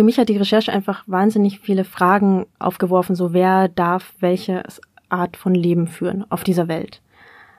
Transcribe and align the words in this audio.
für 0.00 0.04
mich 0.04 0.16
hat 0.16 0.30
die 0.30 0.38
Recherche 0.38 0.72
einfach 0.72 1.02
wahnsinnig 1.08 1.60
viele 1.60 1.84
Fragen 1.84 2.46
aufgeworfen, 2.58 3.14
so 3.14 3.34
wer 3.34 3.68
darf 3.68 4.14
welche 4.18 4.62
Art 5.10 5.36
von 5.36 5.54
Leben 5.54 5.88
führen 5.88 6.24
auf 6.30 6.42
dieser 6.42 6.68
Welt 6.68 7.02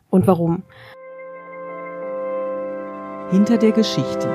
und 0.10 0.26
warum. 0.26 0.64
Hinter 3.30 3.60
der 3.60 3.74
Geschichte. 3.74 4.28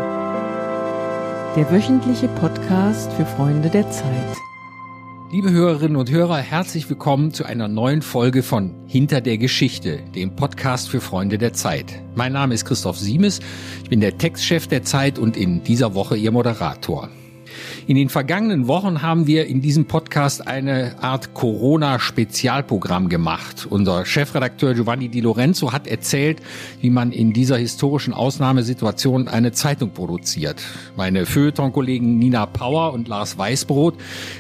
Der 1.57 1.69
wöchentliche 1.73 2.29
Podcast 2.29 3.13
für 3.15 3.27
Freunde 3.27 3.71
der 3.71 3.91
Zeit. 3.91 4.37
Liebe 5.33 5.51
Hörerinnen 5.51 5.97
und 5.97 6.09
Hörer, 6.09 6.37
herzlich 6.37 6.89
willkommen 6.89 7.33
zu 7.33 7.45
einer 7.45 7.67
neuen 7.67 8.03
Folge 8.03 8.45
von 8.45 8.73
Hinter 8.87 9.21
der 9.21 9.37
Geschichte, 9.37 9.99
dem 10.15 10.37
Podcast 10.37 10.89
für 10.89 11.01
Freunde 11.01 11.39
der 11.39 11.55
Zeit. 11.55 12.01
Mein 12.15 12.35
Name 12.35 12.55
ist 12.55 12.67
Christoph 12.67 12.99
Siemes, 12.99 13.41
ich 13.83 13.91
bin 13.91 14.01
der 14.01 14.17
Textchef 14.17 14.69
der 14.69 14.85
Zeit 14.85 15.19
und 15.19 15.37
in 15.37 15.65
dieser 15.65 15.97
Woche 15.97 16.17
Ihr 16.17 16.31
Moderator. 16.31 17.09
In 17.87 17.97
den 17.97 18.09
vergangenen 18.09 18.69
Wochen 18.69 19.03
haben 19.03 19.27
wir 19.27 19.47
in 19.47 19.61
diesem 19.61 19.87
Podcast 19.87 20.47
eine 20.47 21.03
Art 21.03 21.35
Corona-Spezialprogramm 21.35 23.09
gemacht. 23.09 23.67
Unser 23.69 24.05
Chefredakteur 24.05 24.75
Giovanni 24.75 25.09
Di 25.09 25.21
Lorenzo 25.21 25.73
hat 25.73 25.87
erzählt, 25.87 26.41
wie 26.81 26.91
man 26.91 27.13
in 27.13 27.33
dieser 27.33 27.57
historischen 27.57 28.13
Ausnahmesituation 28.13 29.29
eine 29.29 29.53
Zeitung 29.53 29.91
produziert. 29.91 30.63
Meine 30.97 31.27
Feuilleton-Kollegen 31.27 32.19
Nina 32.19 32.47
Power 32.47 32.93
und 32.93 33.09
Lars 33.09 33.39
Weißbrot 33.39 33.95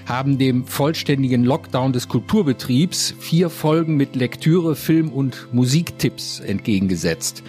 haben 0.06 0.38
dem 0.38 0.64
vollständigen 0.64 1.44
Lockdown 1.44 1.92
des 1.92 2.08
Kulturbetriebs 2.08 3.14
vier 3.19 3.50
Folgen 3.50 3.96
mit 3.96 4.16
Lektüre, 4.16 4.77
Film 4.77 5.10
und 5.10 5.48
Musiktipps 5.52 6.41
entgegengesetzt. 6.41 7.42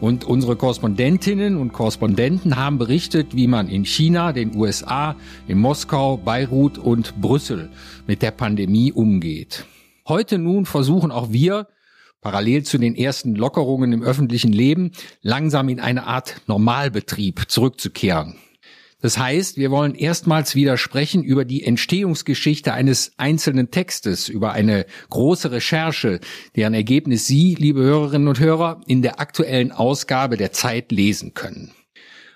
Und 0.00 0.24
unsere 0.24 0.56
Korrespondentinnen 0.56 1.56
und 1.56 1.72
Korrespondenten 1.72 2.56
haben 2.56 2.78
berichtet, 2.78 3.34
wie 3.34 3.46
man 3.46 3.68
in 3.68 3.84
China, 3.84 4.32
den 4.32 4.56
USA, 4.56 5.07
in 5.46 5.58
Moskau, 5.58 6.16
Beirut 6.16 6.78
und 6.78 7.20
Brüssel 7.20 7.70
mit 8.06 8.22
der 8.22 8.30
Pandemie 8.30 8.92
umgeht. 8.92 9.64
Heute 10.06 10.38
nun 10.38 10.66
versuchen 10.66 11.10
auch 11.10 11.32
wir, 11.32 11.68
parallel 12.20 12.64
zu 12.64 12.78
den 12.78 12.96
ersten 12.96 13.34
Lockerungen 13.34 13.92
im 13.92 14.02
öffentlichen 14.02 14.52
Leben, 14.52 14.92
langsam 15.22 15.68
in 15.68 15.80
eine 15.80 16.06
Art 16.06 16.42
Normalbetrieb 16.46 17.44
zurückzukehren. 17.48 18.36
Das 19.00 19.16
heißt, 19.16 19.58
wir 19.58 19.70
wollen 19.70 19.94
erstmals 19.94 20.56
wieder 20.56 20.76
sprechen 20.76 21.22
über 21.22 21.44
die 21.44 21.62
Entstehungsgeschichte 21.62 22.72
eines 22.72 23.12
einzelnen 23.16 23.70
Textes, 23.70 24.28
über 24.28 24.52
eine 24.52 24.86
große 25.10 25.52
Recherche, 25.52 26.18
deren 26.56 26.74
Ergebnis 26.74 27.26
Sie, 27.28 27.54
liebe 27.54 27.80
Hörerinnen 27.80 28.26
und 28.26 28.40
Hörer, 28.40 28.80
in 28.88 29.02
der 29.02 29.20
aktuellen 29.20 29.70
Ausgabe 29.70 30.36
der 30.36 30.52
Zeit 30.52 30.90
lesen 30.90 31.32
können. 31.32 31.70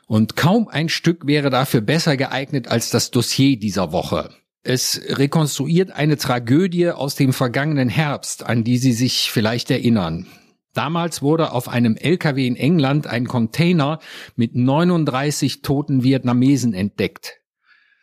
Und 0.07 0.37
kaum 0.37 0.69
ein 0.69 0.89
Stück 0.89 1.27
wäre 1.27 1.51
dafür 1.51 1.81
besser 1.81 2.17
geeignet 2.17 2.69
als 2.69 2.91
das 2.91 3.11
Dossier 3.11 3.59
dieser 3.59 3.93
Woche. 3.93 4.31
Es 4.65 5.01
rekonstruiert 5.09 5.91
eine 5.91 6.17
Tragödie 6.17 6.91
aus 6.91 7.17
dem 7.17 7.33
vergangenen 7.33 7.89
Herbst, 7.89 8.45
an 8.45 8.63
die 8.63 8.79
Sie 8.79 8.93
sich 8.93 9.31
vielleicht 9.33 9.71
erinnern. 9.71 10.27
Damals 10.73 11.21
wurde 11.21 11.53
auf 11.53 11.69
einem 11.69 11.97
LKW 11.97 12.47
in 12.47 12.57
England 12.57 13.07
ein 13.07 13.27
Container 13.27 13.99
mit 14.37 14.55
39 14.55 15.63
toten 15.63 16.03
Vietnamesen 16.03 16.73
entdeckt. 16.73 17.41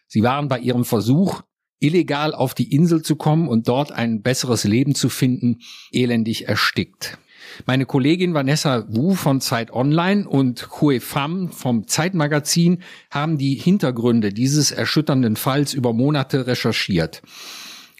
Sie 0.07 0.21
waren 0.21 0.49
bei 0.49 0.59
ihrem 0.59 0.85
Versuch, 0.85 1.41
illegal 1.79 2.33
auf 2.33 2.53
die 2.53 2.73
Insel 2.75 3.01
zu 3.01 3.15
kommen 3.15 3.47
und 3.47 3.67
dort 3.67 3.91
ein 3.91 4.21
besseres 4.21 4.65
Leben 4.65 4.95
zu 4.95 5.09
finden, 5.09 5.59
elendig 5.91 6.47
erstickt. 6.47 7.17
Meine 7.65 7.85
Kollegin 7.85 8.33
Vanessa 8.33 8.85
Wu 8.89 9.15
von 9.15 9.41
Zeit 9.41 9.71
Online 9.71 10.27
und 10.27 10.67
Hue 10.79 10.99
Pham 10.99 11.51
vom 11.51 11.87
Zeitmagazin 11.87 12.81
haben 13.11 13.37
die 13.37 13.55
Hintergründe 13.55 14.33
dieses 14.33 14.71
erschütternden 14.71 15.35
Falls 15.35 15.73
über 15.73 15.93
Monate 15.93 16.47
recherchiert. 16.47 17.21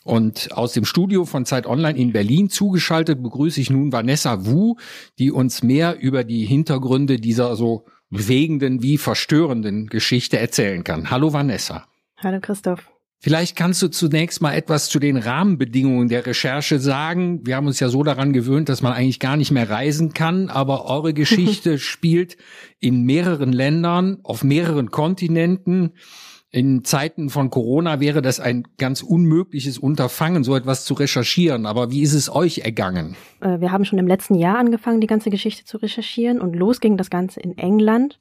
Und 0.04 0.54
aus 0.54 0.74
dem 0.74 0.86
Studio 0.86 1.26
von 1.26 1.46
Zeit 1.46 1.68
Online 1.68 1.98
in 1.98 2.14
Berlin 2.14 2.50
zugeschaltet 2.50 3.22
begrüße 3.22 3.62
ich 3.62 3.70
nun 3.70 3.92
Vanessa 3.92 4.46
Wu, 4.46 4.76
die 5.20 5.32
uns 5.32 5.62
mehr 5.62 6.00
über 6.00 6.24
die 6.24 6.46
Hintergründe 6.46 7.18
dieser 7.18 7.56
so 7.56 7.86
bewegenden 8.10 8.82
wie 8.82 8.98
verstörenden 8.98 9.88
Geschichte 9.88 10.40
erzählen 10.40 10.84
kann. 10.84 11.12
Hallo 11.12 11.34
Vanessa. 11.34 11.86
Hallo 12.18 12.40
Christoph. 12.42 12.90
Vielleicht 13.22 13.58
kannst 13.58 13.82
du 13.82 13.90
zunächst 13.90 14.42
mal 14.42 14.54
etwas 14.54 14.88
zu 14.88 14.98
den 14.98 15.18
Rahmenbedingungen 15.18 16.08
der 16.08 16.26
Recherche 16.26 16.80
sagen. 16.80 17.46
Wir 17.46 17.58
haben 17.58 17.68
uns 17.68 17.82
ja 17.82 17.90
so 17.90 18.02
daran 18.02 18.32
gewöhnt, 18.32 18.70
dass 18.70 18.82
man 18.82 18.94
eigentlich 18.94 19.20
gar 19.20 19.36
nicht 19.36 19.52
mehr 19.52 19.70
reisen 19.70 20.14
kann, 20.14 20.50
aber 20.50 20.86
eure 20.86 21.14
Geschichte 21.14 21.78
spielt 21.80 22.38
in 22.80 23.04
mehreren 23.04 23.52
Ländern, 23.52 24.20
auf 24.24 24.46
mehreren 24.46 24.90
Kontinenten. 24.90 25.92
In 26.52 26.84
Zeiten 26.84 27.30
von 27.30 27.52
Corona 27.52 28.00
wäre 28.00 28.24
das 28.24 28.40
ein 28.40 28.64
ganz 28.78 29.04
unmögliches 29.04 29.78
Unterfangen, 29.78 30.44
so 30.44 30.56
etwas 30.56 30.84
zu 30.84 30.96
recherchieren. 30.96 31.68
Aber 31.68 31.92
wie 31.92 32.02
ist 32.02 32.14
es 32.14 32.34
euch 32.34 32.60
ergangen? 32.60 33.16
Äh, 33.42 33.60
wir 33.60 33.72
haben 33.72 33.86
schon 33.86 34.00
im 34.00 34.08
letzten 34.08 34.34
Jahr 34.34 34.58
angefangen, 34.58 35.02
die 35.02 35.08
ganze 35.08 35.30
Geschichte 35.30 35.66
zu 35.66 35.78
recherchieren 35.78 36.40
und 36.42 36.56
los 36.56 36.80
ging 36.80 36.98
das 36.98 37.12
Ganze 37.12 37.42
in 37.42 37.58
England. 37.58 38.20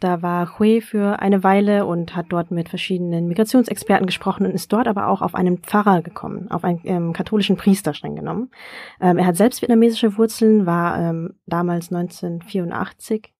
Da 0.00 0.22
war 0.22 0.58
Hui 0.58 0.80
für 0.80 1.18
eine 1.20 1.42
Weile 1.42 1.84
und 1.84 2.14
hat 2.14 2.26
dort 2.28 2.50
mit 2.50 2.68
verschiedenen 2.68 3.26
Migrationsexperten 3.26 4.06
gesprochen 4.06 4.46
und 4.46 4.52
ist 4.52 4.72
dort 4.72 4.86
aber 4.86 5.08
auch 5.08 5.22
auf 5.22 5.34
einen 5.34 5.58
Pfarrer 5.58 6.02
gekommen, 6.02 6.50
auf 6.50 6.62
einen 6.62 6.80
ähm, 6.84 7.12
katholischen 7.12 7.56
Priester 7.56 7.94
streng 7.94 8.14
genommen. 8.14 8.50
Ähm, 9.00 9.18
er 9.18 9.26
hat 9.26 9.36
selbst 9.36 9.60
vietnamesische 9.60 10.16
Wurzeln, 10.16 10.66
war 10.66 10.98
ähm, 10.98 11.34
damals 11.46 11.92
1984 11.92 13.34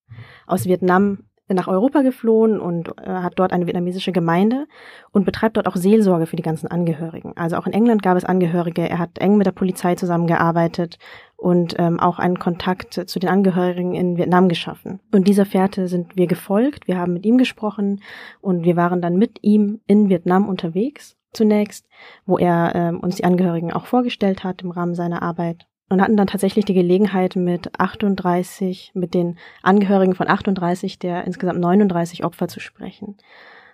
aus 0.47 0.65
Vietnam 0.65 1.28
nach 1.55 1.69
Europa 1.69 2.03
geflohen 2.03 2.61
und 2.61 2.89
äh, 2.99 3.09
hat 3.09 3.35
dort 3.37 3.53
eine 3.53 3.67
vietnamesische 3.67 4.13
Gemeinde 4.13 4.67
und 5.11 5.25
betreibt 5.25 5.57
dort 5.57 5.67
auch 5.67 5.77
Seelsorge 5.77 6.27
für 6.27 6.37
die 6.37 6.43
ganzen 6.43 6.69
Angehörigen. 6.69 7.33
Also 7.37 7.57
auch 7.57 7.67
in 7.67 7.73
England 7.73 8.03
gab 8.03 8.17
es 8.17 8.25
Angehörige. 8.25 8.89
Er 8.89 8.99
hat 8.99 9.19
eng 9.19 9.37
mit 9.37 9.47
der 9.47 9.53
Polizei 9.53 9.95
zusammengearbeitet 9.95 10.99
und 11.37 11.77
ähm, 11.79 12.01
auch 12.01 12.19
einen 12.19 12.39
Kontakt 12.39 12.95
zu 13.09 13.19
den 13.19 13.31
Angehörigen 13.31 13.95
in 13.95 14.17
Vietnam 14.17 14.49
geschaffen. 14.49 15.01
Und 15.13 15.29
dieser 15.29 15.47
Fährte 15.47 15.89
sind 15.89 16.17
wir 16.17 16.27
gefolgt. 16.27 16.89
Wir 16.89 16.99
haben 16.99 17.13
mit 17.13 17.25
ihm 17.25 17.39
gesprochen 17.39 18.03
und 18.41 18.65
wir 18.65 18.77
waren 18.77 19.01
dann 19.01 19.17
mit 19.17 19.39
ihm 19.43 19.81
in 19.87 20.09
Vietnam 20.09 20.49
unterwegs 20.49 21.17
zunächst, 21.33 21.87
wo 22.27 22.39
er 22.39 22.73
ähm, 22.75 23.01
uns 23.01 23.17
die 23.17 23.25
Angehörigen 23.25 23.73
auch 23.73 23.87
vorgestellt 23.87 24.45
hat 24.45 24.63
im 24.63 24.71
Rahmen 24.71 24.95
seiner 24.95 25.23
Arbeit 25.23 25.67
und 25.89 26.03
hatten 26.03 26.17
dann 26.17 26.27
tatsächlich 26.27 26.65
die 26.65 26.75
Gelegenheit 26.75 27.37
mit 27.37 27.79
38, 27.81 28.93
mit 28.95 29.15
den 29.15 29.39
Angehörigen 29.63 30.15
von 30.15 30.29
38 30.29 30.99
der 30.99 31.25
insgesamt 31.25 31.61
39 31.61 32.25
Opfer 32.25 32.49
zu 32.49 32.61
sprechen. 32.61 33.17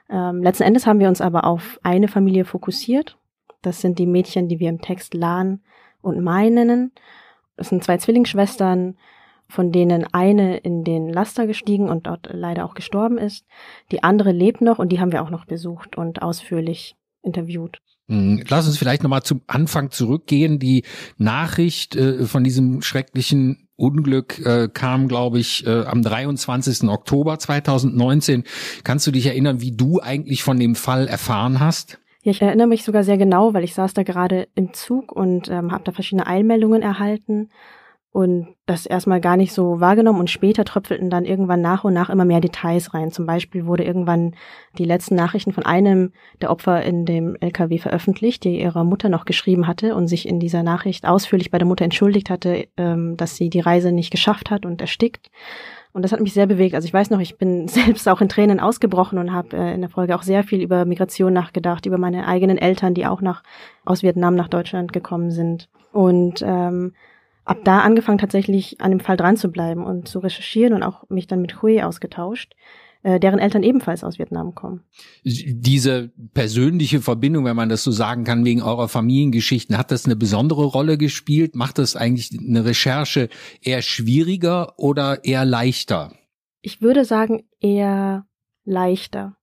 Ähm, 0.09 0.43
letzten 0.43 0.65
Endes 0.65 0.87
haben 0.87 1.01
wir 1.01 1.09
uns 1.09 1.21
aber 1.21 1.45
auf 1.45 1.81
eine 1.83 2.09
Familie 2.09 2.45
fokussiert. 2.45 3.17
Das 3.63 3.81
sind 3.81 3.99
die 3.99 4.07
Mädchen, 4.07 4.49
die 4.49 4.61
wir 4.61 4.69
im 4.69 4.81
Text 4.81 5.15
Lan 5.15 5.61
und 6.03 6.23
Mai 6.23 6.51
nennen. 6.51 6.93
Das 7.57 7.69
sind 7.69 7.83
zwei 7.83 7.97
Zwillingsschwestern, 7.97 8.97
von 9.49 9.73
denen 9.73 10.07
eine 10.13 10.59
in 10.59 10.85
den 10.85 11.09
Laster 11.09 11.47
gestiegen 11.47 11.89
und 11.89 12.07
dort 12.07 12.29
leider 12.33 12.65
auch 12.65 12.75
gestorben 12.75 13.19
ist. 13.19 13.47
Die 13.91 14.03
andere 14.03 14.33
lebt 14.33 14.61
noch 14.61 14.79
und 14.79 14.91
die 14.91 15.01
haben 15.01 15.13
wir 15.13 15.23
auch 15.23 15.31
noch 15.31 15.47
besucht 15.47 15.97
und 15.97 16.23
ausführlich 16.23 16.97
interviewt. 17.23 17.81
Hm, 18.09 18.43
lass 18.49 18.67
uns 18.67 18.77
vielleicht 18.77 19.03
nochmal 19.03 19.23
zum 19.23 19.41
Anfang 19.47 19.91
zurückgehen. 19.91 20.59
Die 20.59 20.85
Nachricht 21.17 21.97
äh, 21.97 22.27
von 22.27 22.45
diesem 22.45 22.83
schrecklichen 22.83 23.69
Unglück 23.77 24.45
äh, 24.45 24.69
kam, 24.73 25.09
glaube 25.09 25.39
ich, 25.39 25.67
äh, 25.67 25.85
am 25.85 26.03
23. 26.03 26.89
Oktober 26.89 27.39
2019. 27.39 28.45
Kannst 28.85 29.07
du 29.07 29.11
dich 29.11 29.27
erinnern, 29.27 29.61
wie 29.61 29.73
du 29.73 30.01
eigentlich 30.01 30.43
von 30.43 30.59
dem 30.59 30.75
Fall 30.75 31.09
erfahren 31.09 31.61
hast? 31.61 31.99
Ja, 32.23 32.31
ich 32.31 32.43
erinnere 32.43 32.67
mich 32.67 32.85
sogar 32.85 33.05
sehr 33.05 33.19
genau, 33.19 33.53
weil 33.53 33.65
ich 33.65 33.75
saß 33.75 33.95
da 33.95 34.03
gerade 34.03 34.49
im 34.55 34.73
Zug 34.75 35.13
und 35.13 35.49
ähm, 35.49 35.73
habe 35.73 35.85
da 35.85 35.93
verschiedene 35.93 36.27
Eilmeldungen 36.27 36.83
erhalten 36.83 37.49
und 38.15 38.55
das 38.67 38.87
erstmal 38.87 39.21
gar 39.21 39.37
nicht 39.37 39.53
so 39.53 39.81
wahrgenommen 39.81 40.21
und 40.21 40.31
später 40.31 40.65
tröpfelten 40.65 41.11
dann 41.11 41.25
irgendwann 41.25 41.61
nach 41.61 41.83
und 41.83 41.95
nach 41.95 42.11
immer 42.11 42.25
mehr 42.25 42.41
Details 42.41 42.95
rein. 42.95 43.11
Zum 43.11 43.27
Beispiel 43.27 43.67
wurde 43.67 43.83
irgendwann 43.83 44.37
die 44.79 44.85
letzten 44.85 45.17
Nachrichten 45.17 45.53
von 45.53 45.67
einem 45.67 46.13
der 46.41 46.53
Opfer 46.53 46.85
in 46.85 47.07
dem 47.07 47.35
LKW 47.41 47.79
veröffentlicht, 47.79 48.45
die 48.45 48.61
ihrer 48.61 48.85
Mutter 48.85 49.09
noch 49.09 49.25
geschrieben 49.25 49.67
hatte 49.67 49.97
und 49.97 50.07
sich 50.07 50.29
in 50.29 50.39
dieser 50.39 50.63
Nachricht 50.63 51.09
ausführlich 51.09 51.51
bei 51.51 51.59
der 51.59 51.67
Mutter 51.67 51.85
entschuldigt 51.85 52.31
hatte, 52.31 52.69
ähm, 52.77 53.17
dass 53.17 53.35
sie 53.35 53.51
die 53.51 53.59
Reise 53.59 53.91
nicht 53.91 54.13
geschafft 54.13 54.49
hat 54.49 54.65
und 54.65 54.81
erstickt. 54.81 55.33
Und 55.93 56.03
das 56.03 56.13
hat 56.13 56.21
mich 56.21 56.35
sehr 56.35 56.47
bewegt. 56.47 56.77
Also 56.77 56.87
ich 56.87 56.95
weiß 56.95 57.11
noch, 57.11 57.19
ich 57.19 57.37
bin 57.37 57.67
selbst 57.69 58.09
auch 58.09 58.21
in 58.21 58.29
Tränen 58.29 58.61
ausgebrochen 58.61 59.19
und 59.19 59.33
habe 59.33 59.57
äh, 59.57 59.75
in 59.75 59.81
der 59.81 59.91
Folge 59.91 60.15
auch 60.15 60.23
sehr 60.23 60.45
viel 60.45 60.63
über 60.63 60.85
Migration 60.85 61.33
nachgedacht, 61.33 61.85
über 61.85 61.99
meine 61.99 62.29
eigenen 62.29 62.59
Eltern, 62.59 62.95
die 62.95 63.07
auch 63.07 63.23
nach 63.23 63.43
aus 63.85 64.05
Vietnam 64.05 64.37
nach 64.37 64.49
Deutschland 64.49 64.93
gekommen 64.93 65.33
sind. 65.33 65.69
Und 65.93 66.45
ähm, 66.47 66.93
ab 67.45 67.59
da 67.65 67.81
angefangen 67.81 68.19
tatsächlich 68.19 68.81
an 68.81 68.91
dem 68.91 69.01
Fall 69.01 69.17
dran 69.17 69.37
zu 69.37 69.51
bleiben 69.51 69.85
und 69.85 70.09
zu 70.09 70.19
recherchieren 70.19 70.75
und 70.75 70.83
auch 70.83 71.09
mich 71.09 71.27
dann 71.27 71.41
mit 71.41 71.63
Hui 71.63 71.83
ausgetauscht 71.83 72.55
äh, 73.05 73.21
deren 73.21 73.39
Eltern 73.39 73.63
ebenfalls 73.63 74.03
aus 74.03 74.19
Vietnam 74.19 74.55
kommen. 74.55 74.83
Diese 75.25 76.11
persönliche 76.33 77.01
Verbindung, 77.01 77.45
wenn 77.45 77.55
man 77.55 77.69
das 77.69 77.85
so 77.85 77.91
sagen 77.93 78.25
kann, 78.25 78.45
wegen 78.45 78.63
eurer 78.63 78.89
Familiengeschichten, 78.89 79.79
hat 79.79 79.91
das 79.91 80.07
eine 80.07 80.17
besondere 80.17 80.65
Rolle 80.65 80.99
gespielt? 80.99 81.55
Macht 81.55 81.79
das 81.79 81.97
eigentlich 81.97 82.31
eine 82.37 82.65
Recherche 82.65 83.29
eher 83.63 83.83
schwieriger 83.83 84.79
oder 84.79 85.25
eher 85.25 85.45
leichter? 85.45 86.13
Ich 86.63 86.81
würde 86.81 87.05
sagen 87.05 87.45
eher 87.61 88.27
leichter. 88.65 89.37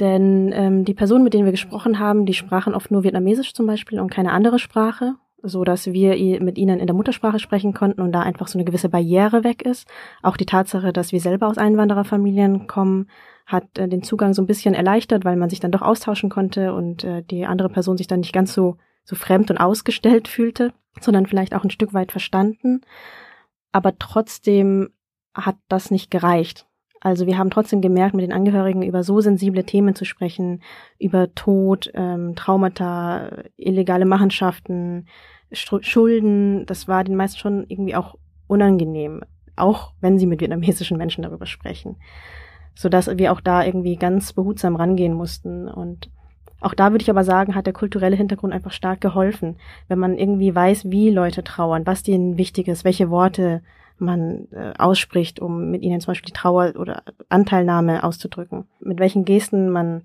Denn 0.00 0.50
ähm, 0.52 0.84
die 0.84 0.94
Personen, 0.94 1.22
mit 1.22 1.34
denen 1.34 1.44
wir 1.44 1.52
gesprochen 1.52 2.00
haben, 2.00 2.26
die 2.26 2.34
sprachen 2.34 2.74
oft 2.74 2.90
nur 2.90 3.04
Vietnamesisch 3.04 3.54
zum 3.54 3.68
Beispiel 3.68 4.00
und 4.00 4.10
keine 4.10 4.32
andere 4.32 4.58
Sprache, 4.58 5.14
so 5.42 5.64
dass 5.64 5.92
wir 5.92 6.40
mit 6.40 6.58
ihnen 6.58 6.80
in 6.80 6.86
der 6.86 6.96
Muttersprache 6.96 7.38
sprechen 7.38 7.72
konnten 7.72 8.00
und 8.00 8.12
da 8.12 8.20
einfach 8.20 8.48
so 8.48 8.58
eine 8.58 8.64
gewisse 8.64 8.88
Barriere 8.88 9.44
weg 9.44 9.62
ist. 9.62 9.88
Auch 10.22 10.36
die 10.36 10.46
Tatsache, 10.46 10.92
dass 10.92 11.12
wir 11.12 11.20
selber 11.20 11.48
aus 11.48 11.58
Einwandererfamilien 11.58 12.66
kommen, 12.66 13.08
hat 13.46 13.78
äh, 13.78 13.88
den 13.88 14.02
Zugang 14.02 14.34
so 14.34 14.42
ein 14.42 14.46
bisschen 14.46 14.74
erleichtert, 14.74 15.24
weil 15.24 15.36
man 15.36 15.50
sich 15.50 15.60
dann 15.60 15.72
doch 15.72 15.82
austauschen 15.82 16.30
konnte 16.30 16.74
und 16.74 17.04
äh, 17.04 17.22
die 17.22 17.44
andere 17.44 17.68
Person 17.68 17.96
sich 17.96 18.06
dann 18.06 18.20
nicht 18.20 18.32
ganz 18.32 18.52
so 18.54 18.76
so 19.04 19.16
fremd 19.16 19.50
und 19.50 19.58
ausgestellt 19.58 20.28
fühlte, 20.28 20.72
sondern 21.00 21.26
vielleicht 21.26 21.54
auch 21.54 21.64
ein 21.64 21.70
Stück 21.70 21.92
weit 21.94 22.12
verstanden. 22.12 22.82
Aber 23.72 23.98
trotzdem 23.98 24.90
hat 25.34 25.56
das 25.68 25.90
nicht 25.90 26.10
gereicht. 26.10 26.66
Also 27.04 27.26
wir 27.26 27.36
haben 27.36 27.50
trotzdem 27.50 27.80
gemerkt, 27.80 28.14
mit 28.14 28.22
den 28.22 28.32
Angehörigen 28.32 28.82
über 28.82 29.02
so 29.02 29.20
sensible 29.20 29.64
Themen 29.64 29.96
zu 29.96 30.04
sprechen, 30.04 30.62
über 31.00 31.34
Tod, 31.34 31.90
ähm, 31.94 32.36
Traumata, 32.36 33.42
illegale 33.56 34.04
Machenschaften, 34.04 35.06
Schulden, 35.50 36.64
das 36.66 36.86
war 36.86 37.02
den 37.02 37.16
meisten 37.16 37.40
schon 37.40 37.66
irgendwie 37.68 37.96
auch 37.96 38.14
unangenehm, 38.46 39.22
auch 39.56 39.92
wenn 40.00 40.18
sie 40.20 40.26
mit 40.26 40.40
vietnamesischen 40.40 40.96
Menschen 40.96 41.22
darüber 41.22 41.46
sprechen. 41.46 41.96
Sodass 42.76 43.18
wir 43.18 43.32
auch 43.32 43.40
da 43.40 43.64
irgendwie 43.64 43.96
ganz 43.96 44.32
behutsam 44.32 44.76
rangehen 44.76 45.12
mussten. 45.12 45.68
Und 45.68 46.08
auch 46.60 46.72
da 46.72 46.92
würde 46.92 47.02
ich 47.02 47.10
aber 47.10 47.24
sagen, 47.24 47.56
hat 47.56 47.66
der 47.66 47.74
kulturelle 47.74 48.16
Hintergrund 48.16 48.52
einfach 48.52 48.70
stark 48.70 49.00
geholfen, 49.00 49.56
wenn 49.88 49.98
man 49.98 50.16
irgendwie 50.16 50.54
weiß, 50.54 50.88
wie 50.90 51.10
Leute 51.10 51.42
trauern, 51.42 51.84
was 51.84 52.04
denen 52.04 52.38
wichtig 52.38 52.68
ist, 52.68 52.84
welche 52.84 53.10
Worte 53.10 53.60
man 54.02 54.48
äh, 54.52 54.74
ausspricht, 54.76 55.40
um 55.40 55.70
mit 55.70 55.82
ihnen 55.82 56.00
zum 56.00 56.12
Beispiel 56.12 56.32
die 56.32 56.38
Trauer 56.38 56.74
oder 56.76 57.02
Anteilnahme 57.28 58.04
auszudrücken, 58.04 58.66
mit 58.80 58.98
welchen 58.98 59.24
Gesten 59.24 59.70
man 59.70 60.02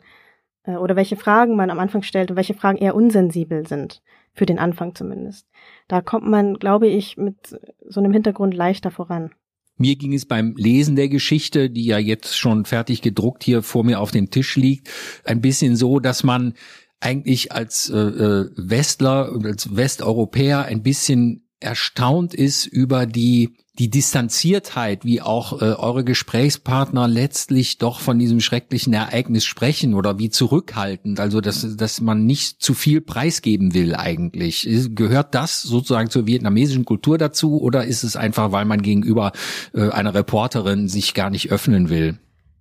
äh, 0.63 0.75
oder 0.75 0.95
welche 0.95 1.17
Fragen 1.17 1.55
man 1.55 1.69
am 1.69 1.79
Anfang 1.79 2.03
stellt 2.03 2.29
und 2.29 2.38
welche 2.38 2.53
Fragen 2.53 2.77
eher 2.77 2.95
unsensibel 2.95 3.67
sind, 3.67 4.01
für 4.33 4.45
den 4.45 4.59
Anfang 4.59 4.95
zumindest. 4.95 5.47
Da 5.88 6.01
kommt 6.01 6.27
man, 6.27 6.55
glaube 6.55 6.88
ich, 6.88 7.17
mit 7.17 7.59
so 7.88 7.99
einem 7.99 8.13
Hintergrund 8.13 8.53
leichter 8.53 8.91
voran. 8.91 9.31
Mir 9.77 9.95
ging 9.95 10.13
es 10.13 10.25
beim 10.25 10.55
Lesen 10.55 10.95
der 10.95 11.07
Geschichte, 11.07 11.69
die 11.69 11.85
ja 11.85 11.99
jetzt 11.99 12.38
schon 12.38 12.65
fertig 12.65 13.01
gedruckt 13.01 13.44
hier 13.44 13.61
vor 13.61 13.83
mir 13.83 13.99
auf 13.99 14.11
dem 14.11 14.31
Tisch 14.31 14.55
liegt, 14.55 14.89
ein 15.23 15.41
bisschen 15.41 15.75
so, 15.75 15.99
dass 15.99 16.23
man 16.23 16.53
eigentlich 16.99 17.51
als 17.51 17.89
äh, 17.89 17.97
äh 17.97 18.49
Westler 18.55 19.31
und 19.31 19.45
als 19.45 19.75
Westeuropäer 19.75 20.65
ein 20.65 20.81
bisschen 20.81 21.46
erstaunt 21.59 22.33
ist 22.33 22.65
über 22.65 23.06
die 23.06 23.56
die 23.80 23.89
Distanziertheit, 23.89 25.06
wie 25.06 25.21
auch 25.21 25.62
äh, 25.62 25.65
eure 25.65 26.04
Gesprächspartner 26.04 27.07
letztlich 27.07 27.77
doch 27.77 28.00
von 28.00 28.18
diesem 28.18 28.39
schrecklichen 28.39 28.94
Ereignis 28.94 29.45
sprechen 29.45 29.94
oder 29.94 30.18
wie 30.18 30.30
zurückhaltend, 30.30 31.19
also 31.19 31.42
dass, 31.42 31.77
dass 31.77 32.01
man 32.01 32.25
nicht 32.25 32.62
zu 32.62 32.74
viel 32.74 33.01
preisgeben 33.01 33.74
will 33.74 33.95
eigentlich. 33.95 34.68
Gehört 34.95 35.36
das 35.36 35.62
sozusagen 35.62 36.09
zur 36.09 36.25
vietnamesischen 36.25 36.86
Kultur 36.86 37.18
dazu 37.18 37.62
oder 37.62 37.86
ist 37.86 38.04
es 38.04 38.15
einfach, 38.15 38.51
weil 38.51 38.65
man 38.65 38.81
gegenüber 38.81 39.31
äh, 39.74 39.89
einer 39.89 40.15
Reporterin 40.15 40.88
sich 40.88 41.13
gar 41.13 41.30
nicht 41.30 41.51
öffnen 41.51 41.89
will? 41.89 42.18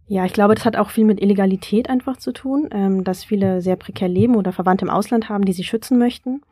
Ja, 0.08 0.24
ich 0.24 0.32
glaube, 0.32 0.54
das 0.54 0.64
hat 0.64 0.76
auch 0.76 0.90
viel 0.90 1.04
mit 1.04 1.20
Illegalität 1.20 1.88
einfach 1.88 2.18
zu 2.18 2.32
tun, 2.32 2.68
ähm, 2.70 3.04
dass 3.04 3.24
viele 3.24 3.62
sehr 3.62 3.76
prekär 3.76 4.08
leben 4.08 4.36
oder 4.36 4.52
Verwandte 4.52 4.84
im 4.84 4.90
Ausland 4.90 5.28
haben, 5.30 5.46
die 5.46 5.52
sie 5.52 5.64
schützen 5.64 5.98
möchten 5.98 6.42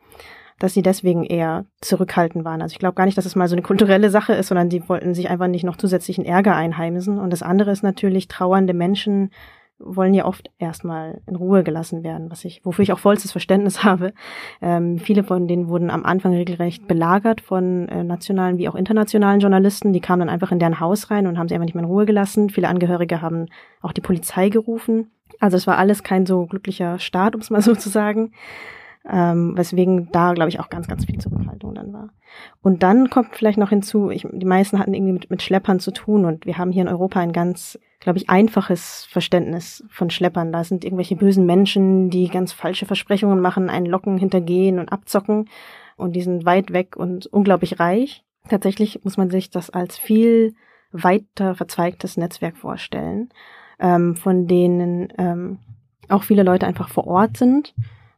dass 0.59 0.73
sie 0.73 0.81
deswegen 0.81 1.23
eher 1.23 1.65
zurückhaltend 1.81 2.45
waren. 2.45 2.61
Also 2.61 2.73
ich 2.73 2.79
glaube 2.79 2.95
gar 2.95 3.05
nicht, 3.05 3.17
dass 3.17 3.25
es 3.25 3.35
mal 3.35 3.47
so 3.47 3.55
eine 3.55 3.61
kulturelle 3.61 4.09
Sache 4.09 4.33
ist, 4.33 4.47
sondern 4.47 4.71
sie 4.71 4.87
wollten 4.87 5.13
sich 5.13 5.29
einfach 5.29 5.47
nicht 5.47 5.65
noch 5.65 5.75
zusätzlichen 5.75 6.25
Ärger 6.25 6.55
einheimsen. 6.55 7.19
Und 7.19 7.31
das 7.31 7.43
andere 7.43 7.71
ist 7.71 7.83
natürlich, 7.83 8.27
trauernde 8.27 8.73
Menschen 8.73 9.31
wollen 9.77 10.13
ja 10.13 10.23
oft 10.23 10.49
erstmal 10.57 11.21
in 11.27 11.35
Ruhe 11.35 11.61
gelassen 11.61 12.01
werden, 12.03 12.31
was 12.31 12.45
ich, 12.45 12.61
wofür 12.63 12.83
ich 12.83 12.93
auch 12.93 12.99
vollstes 12.99 13.33
Verständnis 13.33 13.83
habe. 13.83 14.13
Ähm, 14.61 14.99
viele 14.99 15.25
von 15.25 15.47
denen 15.47 15.67
wurden 15.67 15.89
am 15.89 16.05
Anfang 16.05 16.33
regelrecht 16.33 16.87
belagert 16.87 17.41
von 17.41 17.89
äh, 17.89 18.05
nationalen 18.05 18.57
wie 18.57 18.69
auch 18.69 18.75
internationalen 18.75 19.41
Journalisten. 19.41 19.91
Die 19.91 19.99
kamen 19.99 20.21
dann 20.21 20.29
einfach 20.29 20.53
in 20.53 20.59
deren 20.59 20.79
Haus 20.79 21.11
rein 21.11 21.27
und 21.27 21.37
haben 21.37 21.49
sie 21.49 21.55
einfach 21.55 21.65
nicht 21.65 21.75
mehr 21.75 21.83
in 21.83 21.89
Ruhe 21.89 22.05
gelassen. 22.05 22.49
Viele 22.49 22.69
Angehörige 22.69 23.21
haben 23.21 23.47
auch 23.81 23.91
die 23.91 24.01
Polizei 24.01 24.47
gerufen. 24.47 25.11
Also 25.41 25.57
es 25.57 25.67
war 25.67 25.77
alles 25.77 26.03
kein 26.03 26.25
so 26.25 26.45
glücklicher 26.45 26.97
Start, 26.99 27.35
um 27.35 27.41
es 27.41 27.49
mal 27.49 27.61
so 27.61 27.75
zu 27.75 27.89
sagen 27.89 28.31
ähm, 29.09 29.55
weswegen 29.55 30.11
da, 30.11 30.33
glaube 30.33 30.49
ich, 30.49 30.59
auch 30.59 30.69
ganz, 30.69 30.87
ganz 30.87 31.05
viel 31.05 31.19
Zurückhaltung 31.19 31.75
dann 31.75 31.93
war. 31.93 32.09
Und 32.61 32.81
dann 32.83 33.09
kommt 33.09 33.35
vielleicht 33.35 33.57
noch 33.57 33.69
hinzu, 33.69 34.09
ich, 34.09 34.27
die 34.31 34.45
meisten 34.45 34.79
hatten 34.79 34.93
irgendwie 34.93 35.13
mit, 35.13 35.29
mit 35.29 35.41
Schleppern 35.41 35.79
zu 35.79 35.91
tun 35.91 36.25
und 36.25 36.45
wir 36.45 36.57
haben 36.57 36.71
hier 36.71 36.81
in 36.81 36.87
Europa 36.87 37.19
ein 37.19 37.31
ganz, 37.31 37.79
glaube 37.99 38.17
ich, 38.17 38.29
einfaches 38.29 39.07
Verständnis 39.09 39.83
von 39.89 40.09
Schleppern. 40.09 40.51
Da 40.51 40.63
sind 40.63 40.83
irgendwelche 40.83 41.15
bösen 41.15 41.45
Menschen, 41.45 42.09
die 42.09 42.29
ganz 42.29 42.51
falsche 42.51 42.85
Versprechungen 42.85 43.39
machen, 43.39 43.69
einen 43.69 43.85
Locken 43.85 44.17
hintergehen 44.17 44.79
und 44.79 44.91
abzocken 44.91 45.49
und 45.97 46.15
die 46.15 46.21
sind 46.21 46.45
weit 46.45 46.73
weg 46.73 46.95
und 46.97 47.27
unglaublich 47.27 47.79
reich. 47.79 48.23
Tatsächlich 48.49 49.03
muss 49.03 49.17
man 49.17 49.29
sich 49.29 49.49
das 49.49 49.69
als 49.69 49.97
viel 49.97 50.55
weiter 50.91 51.55
verzweigtes 51.55 52.17
Netzwerk 52.17 52.57
vorstellen, 52.57 53.29
ähm, 53.79 54.15
von 54.15 54.47
denen 54.47 55.13
ähm, 55.17 55.59
auch 56.09 56.23
viele 56.23 56.43
Leute 56.43 56.65
einfach 56.65 56.89
vor 56.89 57.07
Ort 57.07 57.37
sind 57.37 57.73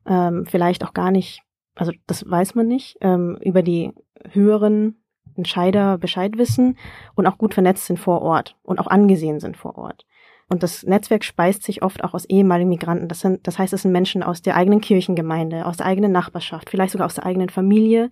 ähm, 0.08 0.46
vielleicht 0.46 0.84
auch 0.84 0.94
gar 0.94 1.12
nicht, 1.12 1.42
also 1.76 1.92
das 2.08 2.30
weiß 2.30 2.56
man 2.56 2.68
nicht, 2.68 2.98
ähm, 3.02 3.38
über 3.42 3.62
die 3.62 3.94
höheren 4.32 5.02
Entscheider 5.36 5.98
Bescheid 5.98 6.38
wissen 6.38 6.78
und 7.16 7.28
auch 7.28 7.38
gut 7.38 7.54
vernetzt 7.54 7.86
sind 7.86 8.00
vor 8.00 8.22
Ort 8.22 8.56
und 8.64 8.80
auch 8.80 8.88
angesehen 8.88 9.40
sind 9.40 9.58
vor 9.58 9.78
Ort. 9.78 10.06
Und 10.50 10.64
das 10.64 10.84
Netzwerk 10.84 11.26
speist 11.26 11.64
sich 11.64 11.84
oft 11.84 12.04
auch 12.04 12.14
aus 12.14 12.26
ehemaligen 12.26 12.70
Migranten. 12.70 13.10
Das, 13.10 13.20
sind, 13.20 13.46
das 13.46 13.60
heißt, 13.60 13.74
es 13.74 13.82
sind 13.82 13.92
Menschen 13.92 14.24
aus 14.24 14.42
der 14.42 14.56
eigenen 14.56 14.80
Kirchengemeinde, 14.80 15.66
aus 15.66 15.78
der 15.78 15.86
eigenen 15.86 16.14
Nachbarschaft, 16.14 16.70
vielleicht 16.70 16.94
sogar 16.94 17.06
aus 17.06 17.16
der 17.16 17.26
eigenen 17.26 17.50
Familie, 17.50 18.12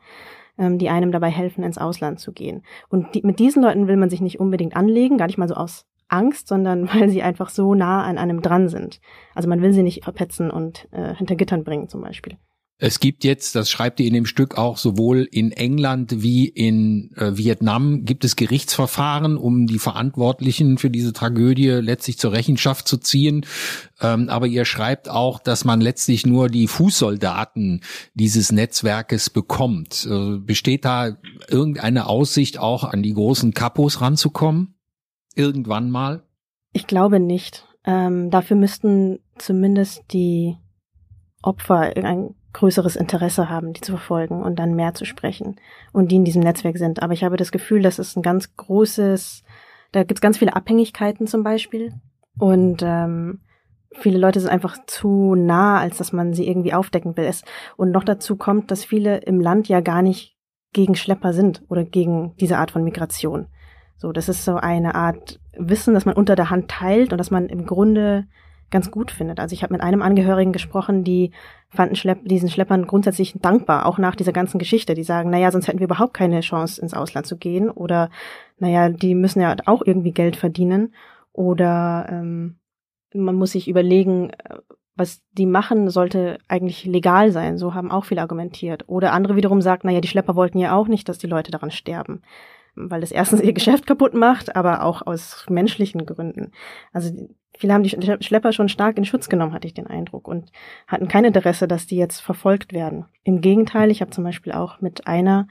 ähm, 0.57 0.77
die 0.77 0.89
einem 0.89 1.13
dabei 1.13 1.29
helfen, 1.29 1.63
ins 1.63 1.77
Ausland 1.77 2.19
zu 2.19 2.33
gehen. 2.33 2.63
Und 2.89 3.15
die, 3.15 3.21
mit 3.21 3.39
diesen 3.39 3.63
Leuten 3.63 3.87
will 3.87 3.95
man 3.95 4.09
sich 4.09 4.19
nicht 4.19 4.39
unbedingt 4.39 4.75
anlegen, 4.75 5.17
gar 5.17 5.27
nicht 5.27 5.37
mal 5.37 5.47
so 5.47 5.55
aus 5.55 5.85
Angst, 6.07 6.47
sondern 6.47 6.87
weil 6.93 7.09
sie 7.09 7.23
einfach 7.23 7.49
so 7.49 7.75
nah 7.75 8.03
an 8.03 8.17
einem 8.17 8.41
dran 8.41 8.69
sind. 8.69 8.99
Also 9.33 9.49
man 9.49 9.61
will 9.61 9.73
sie 9.73 9.83
nicht 9.83 10.03
verpetzen 10.03 10.51
und 10.51 10.87
äh, 10.91 11.15
hinter 11.15 11.35
Gittern 11.35 11.63
bringen 11.63 11.89
zum 11.89 12.01
Beispiel. 12.01 12.37
Es 12.77 12.99
gibt 12.99 13.23
jetzt, 13.23 13.55
das 13.55 13.69
schreibt 13.69 14.01
ihr 14.01 14.07
in 14.07 14.13
dem 14.13 14.25
Stück 14.25 14.57
auch, 14.57 14.77
sowohl 14.77 15.29
in 15.31 15.53
England 15.53 16.21
wie 16.21 16.45
in 16.45 17.13
äh, 17.15 17.37
Vietnam 17.37 18.03
gibt 18.03 18.25
es 18.25 18.35
Gerichtsverfahren, 18.35 19.37
um 19.37 19.65
die 19.65 19.79
Verantwortlichen 19.79 20.77
für 20.77 20.89
diese 20.89 21.13
Tragödie 21.13 21.69
letztlich 21.69 22.19
zur 22.19 22.33
Rechenschaft 22.33 22.85
zu 22.85 22.97
ziehen. 22.97 23.45
Ähm, 24.01 24.27
aber 24.27 24.47
ihr 24.47 24.65
schreibt 24.65 25.07
auch, 25.07 25.39
dass 25.39 25.63
man 25.63 25.79
letztlich 25.79 26.25
nur 26.25 26.49
die 26.49 26.67
Fußsoldaten 26.67 27.81
dieses 28.13 28.51
Netzwerkes 28.51 29.29
bekommt. 29.29 30.05
Äh, 30.11 30.39
besteht 30.39 30.83
da 30.83 31.15
irgendeine 31.47 32.07
Aussicht 32.07 32.59
auch 32.59 32.83
an 32.83 33.01
die 33.01 33.13
großen 33.13 33.53
Kapos 33.53 34.01
ranzukommen? 34.01 34.74
Irgendwann 35.35 35.91
mal? 35.91 36.23
Ich 36.71 36.87
glaube 36.87 37.19
nicht. 37.19 37.67
Ähm, 37.83 38.31
dafür 38.31 38.57
müssten 38.57 39.19
zumindest 39.37 40.03
die 40.11 40.57
Opfer 41.41 41.93
ein 41.95 42.33
größeres 42.53 42.95
Interesse 42.95 43.49
haben, 43.49 43.73
die 43.73 43.81
zu 43.81 43.91
verfolgen 43.91 44.41
und 44.41 44.57
dann 44.57 44.75
mehr 44.75 44.93
zu 44.93 45.05
sprechen 45.05 45.57
und 45.91 46.09
die 46.09 46.15
in 46.15 46.25
diesem 46.25 46.41
Netzwerk 46.41 46.77
sind. 46.77 47.03
Aber 47.03 47.13
ich 47.13 47.23
habe 47.23 47.37
das 47.37 47.51
Gefühl, 47.51 47.81
das 47.81 47.99
ist 47.99 48.15
ein 48.15 48.23
ganz 48.23 48.55
großes, 48.55 49.43
da 49.91 50.03
gibt 50.03 50.17
es 50.17 50.21
ganz 50.21 50.37
viele 50.37 50.55
Abhängigkeiten 50.55 51.27
zum 51.27 51.43
Beispiel 51.43 51.93
und 52.39 52.81
ähm, 52.81 53.41
viele 53.91 54.17
Leute 54.17 54.39
sind 54.39 54.49
einfach 54.49 54.77
zu 54.87 55.35
nah, 55.35 55.79
als 55.79 55.97
dass 55.97 56.13
man 56.13 56.33
sie 56.33 56.47
irgendwie 56.47 56.73
aufdecken 56.73 57.15
will. 57.17 57.29
Und 57.77 57.91
noch 57.91 58.03
dazu 58.03 58.35
kommt, 58.37 58.71
dass 58.71 58.85
viele 58.85 59.17
im 59.17 59.39
Land 59.39 59.67
ja 59.67 59.81
gar 59.81 60.01
nicht 60.01 60.35
gegen 60.73 60.95
Schlepper 60.95 61.33
sind 61.33 61.63
oder 61.69 61.83
gegen 61.83 62.35
diese 62.37 62.57
Art 62.57 62.71
von 62.71 62.83
Migration. 62.83 63.47
So, 63.97 64.11
das 64.11 64.29
ist 64.29 64.43
so 64.45 64.55
eine 64.57 64.95
Art 64.95 65.39
Wissen, 65.57 65.93
das 65.93 66.05
man 66.05 66.15
unter 66.15 66.35
der 66.35 66.49
Hand 66.49 66.69
teilt 66.69 67.11
und 67.11 67.17
das 67.17 67.31
man 67.31 67.47
im 67.47 67.65
Grunde 67.65 68.27
ganz 68.71 68.91
gut 68.91 69.11
findet. 69.11 69.39
Also 69.39 69.53
ich 69.53 69.63
habe 69.63 69.73
mit 69.73 69.81
einem 69.81 70.01
Angehörigen 70.01 70.51
gesprochen, 70.51 71.03
die 71.03 71.31
fanden 71.69 71.95
Schlepp, 71.95 72.19
diesen 72.25 72.49
Schleppern 72.49 72.87
grundsätzlich 72.87 73.33
dankbar, 73.39 73.85
auch 73.85 73.97
nach 73.97 74.15
dieser 74.15 74.33
ganzen 74.33 74.59
Geschichte. 74.59 74.95
Die 74.95 75.03
sagen, 75.03 75.29
naja, 75.29 75.51
sonst 75.51 75.67
hätten 75.67 75.79
wir 75.79 75.85
überhaupt 75.85 76.13
keine 76.13 76.41
Chance, 76.41 76.81
ins 76.81 76.93
Ausland 76.93 77.25
zu 77.27 77.37
gehen. 77.37 77.69
Oder, 77.69 78.09
naja, 78.57 78.89
die 78.89 79.15
müssen 79.15 79.41
ja 79.41 79.55
auch 79.65 79.81
irgendwie 79.85 80.11
Geld 80.11 80.35
verdienen. 80.35 80.93
Oder 81.31 82.07
ähm, 82.09 82.57
man 83.13 83.35
muss 83.35 83.51
sich 83.51 83.67
überlegen, 83.67 84.31
was 84.95 85.21
die 85.33 85.45
machen, 85.45 85.89
sollte 85.89 86.39
eigentlich 86.47 86.85
legal 86.85 87.31
sein. 87.31 87.57
So 87.57 87.73
haben 87.73 87.91
auch 87.91 88.05
viele 88.05 88.21
argumentiert. 88.21 88.85
Oder 88.87 89.13
andere 89.13 89.35
wiederum 89.35 89.61
sagt, 89.61 89.83
naja, 89.83 90.01
die 90.01 90.07
Schlepper 90.07 90.35
wollten 90.35 90.57
ja 90.57 90.75
auch 90.75 90.87
nicht, 90.87 91.07
dass 91.07 91.17
die 91.17 91.27
Leute 91.27 91.51
daran 91.51 91.71
sterben 91.71 92.21
weil 92.75 93.03
es 93.03 93.11
erstens 93.11 93.41
ihr 93.41 93.53
Geschäft 93.53 93.87
kaputt 93.87 94.13
macht, 94.13 94.55
aber 94.55 94.83
auch 94.83 95.05
aus 95.05 95.45
menschlichen 95.49 96.05
Gründen. 96.05 96.51
Also 96.93 97.11
viele 97.57 97.73
haben 97.73 97.83
die 97.83 97.89
Schlepper 97.89 98.51
schon 98.51 98.69
stark 98.69 98.97
in 98.97 99.05
Schutz 99.05 99.29
genommen, 99.29 99.53
hatte 99.53 99.67
ich 99.67 99.73
den 99.73 99.87
Eindruck, 99.87 100.27
und 100.27 100.51
hatten 100.87 101.07
kein 101.07 101.25
Interesse, 101.25 101.67
dass 101.67 101.87
die 101.87 101.97
jetzt 101.97 102.19
verfolgt 102.19 102.73
werden. 102.73 103.05
Im 103.23 103.41
Gegenteil, 103.41 103.91
ich 103.91 104.01
habe 104.01 104.11
zum 104.11 104.23
Beispiel 104.23 104.53
auch 104.53 104.81
mit 104.81 105.07
einer 105.07 105.47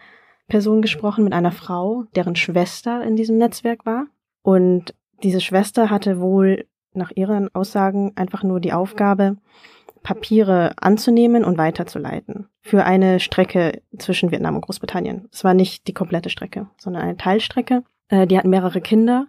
Person 0.48 0.82
gesprochen, 0.82 1.24
mit 1.24 1.32
einer 1.32 1.52
Frau, 1.52 2.04
deren 2.14 2.36
Schwester 2.36 3.02
in 3.02 3.16
diesem 3.16 3.38
Netzwerk 3.38 3.86
war. 3.86 4.06
Und 4.42 4.94
diese 5.22 5.40
Schwester 5.40 5.90
hatte 5.90 6.20
wohl 6.20 6.66
nach 6.92 7.10
ihren 7.14 7.52
Aussagen 7.54 8.12
einfach 8.16 8.42
nur 8.42 8.60
die 8.60 8.72
Aufgabe, 8.72 9.36
Papiere 10.04 10.74
anzunehmen 10.76 11.44
und 11.44 11.58
weiterzuleiten 11.58 12.46
für 12.60 12.84
eine 12.84 13.18
Strecke 13.20 13.82
zwischen 13.98 14.30
Vietnam 14.30 14.54
und 14.54 14.60
Großbritannien. 14.60 15.28
Es 15.32 15.42
war 15.44 15.54
nicht 15.54 15.88
die 15.88 15.94
komplette 15.94 16.28
Strecke, 16.30 16.68
sondern 16.76 17.02
eine 17.02 17.16
Teilstrecke. 17.16 17.82
Äh, 18.08 18.26
die 18.26 18.38
hatten 18.38 18.50
mehrere 18.50 18.82
Kinder 18.82 19.26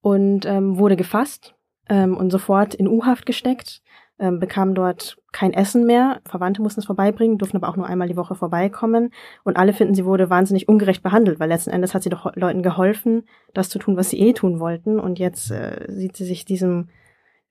und 0.00 0.46
ähm, 0.46 0.78
wurde 0.78 0.96
gefasst 0.96 1.54
ähm, 1.90 2.16
und 2.16 2.30
sofort 2.30 2.74
in 2.74 2.88
U-Haft 2.88 3.26
gesteckt, 3.26 3.82
ähm, 4.18 4.40
bekam 4.40 4.74
dort 4.74 5.18
kein 5.32 5.52
Essen 5.52 5.84
mehr. 5.84 6.20
Verwandte 6.24 6.62
mussten 6.62 6.80
es 6.80 6.86
vorbeibringen, 6.86 7.36
durften 7.36 7.58
aber 7.58 7.68
auch 7.68 7.76
nur 7.76 7.86
einmal 7.86 8.08
die 8.08 8.16
Woche 8.16 8.34
vorbeikommen. 8.34 9.10
Und 9.42 9.58
alle 9.58 9.74
finden, 9.74 9.94
sie 9.94 10.06
wurde 10.06 10.30
wahnsinnig 10.30 10.68
ungerecht 10.68 11.02
behandelt, 11.02 11.38
weil 11.38 11.50
letzten 11.50 11.70
Endes 11.70 11.92
hat 11.92 12.02
sie 12.02 12.10
doch 12.10 12.34
Leuten 12.34 12.62
geholfen, 12.62 13.24
das 13.52 13.68
zu 13.68 13.78
tun, 13.78 13.98
was 13.98 14.08
sie 14.08 14.20
eh 14.20 14.32
tun 14.32 14.58
wollten. 14.58 14.98
Und 14.98 15.18
jetzt 15.18 15.50
äh, 15.50 15.84
sieht 15.88 16.16
sie 16.16 16.24
sich 16.24 16.46
diesem 16.46 16.88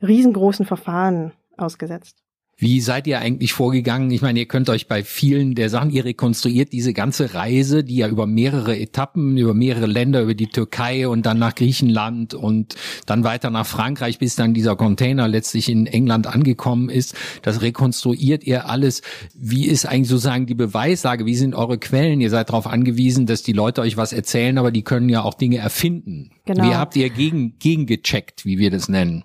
riesengroßen 0.02 0.66
Verfahren 0.66 1.34
ausgesetzt. 1.56 2.23
Wie 2.58 2.82
seid 2.82 3.08
ihr 3.08 3.20
eigentlich 3.20 3.52
vorgegangen? 3.52 4.12
Ich 4.12 4.22
meine, 4.22 4.40
ihr 4.40 4.46
könnt 4.46 4.70
euch 4.70 4.88
bei 4.88 5.04
vielen 5.04 5.56
der 5.56 5.70
Sachen, 5.70 5.90
ihr 5.90 6.06
rekonstruiert 6.06 6.72
diese 6.72 6.94
ganze 6.94 7.34
Reise, 7.34 7.84
die 7.84 7.98
ja 7.98 8.08
über 8.08 8.28
mehrere 8.28 8.78
Etappen, 8.78 9.38
über 9.38 9.54
mehrere 9.54 9.88
Länder, 9.88 10.22
über 10.22 10.36
die 10.36 10.48
Türkei 10.48 11.08
und 11.08 11.26
dann 11.26 11.40
nach 11.40 11.56
Griechenland 11.56 12.36
und 12.36 12.76
dann 13.06 13.24
weiter 13.24 13.50
nach 13.50 13.66
Frankreich, 13.66 14.20
bis 14.20 14.36
dann 14.36 14.54
dieser 14.54 14.76
Container 14.76 15.28
letztlich 15.28 15.68
in 15.68 15.88
England 15.88 16.28
angekommen 16.28 16.90
ist. 16.90 17.16
Das 17.42 17.62
rekonstruiert 17.62 18.44
ihr 18.44 18.70
alles. 18.70 19.02
Wie 19.36 19.66
ist 19.66 19.86
eigentlich 19.86 20.10
sozusagen 20.10 20.46
die 20.46 20.56
Beweislage? 20.56 21.26
Wie 21.26 21.36
sind 21.36 21.56
eure 21.56 21.80
Quellen? 21.80 22.22
Ihr 22.22 22.30
seid 22.30 22.50
darauf 22.50 22.68
angewiesen, 22.68 23.26
dass 23.26 23.42
die 23.42 23.54
Leute 23.54 23.82
euch 23.82 23.98
was 23.98 24.14
erzählen, 24.14 24.58
aber 24.60 24.72
die 24.72 24.84
können 24.84 25.10
ja 25.10 25.24
auch 25.24 25.34
Dinge 25.34 25.58
erfinden. 25.58 26.32
Genau. 26.46 26.64
Wie 26.64 26.76
habt 26.76 26.96
ihr 26.96 27.10
gegen, 27.10 27.58
gegengecheckt, 27.58 28.46
wie 28.46 28.60
wir 28.60 28.70
das 28.70 28.90
nennen? 28.90 29.24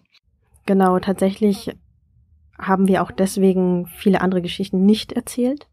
Genau, 0.64 0.98
tatsächlich 0.98 1.70
haben 2.58 2.88
wir 2.88 3.02
auch 3.02 3.10
deswegen 3.10 3.86
viele 3.86 4.20
andere 4.20 4.42
Geschichten 4.42 4.84
nicht 4.84 5.12
erzählt, 5.12 5.68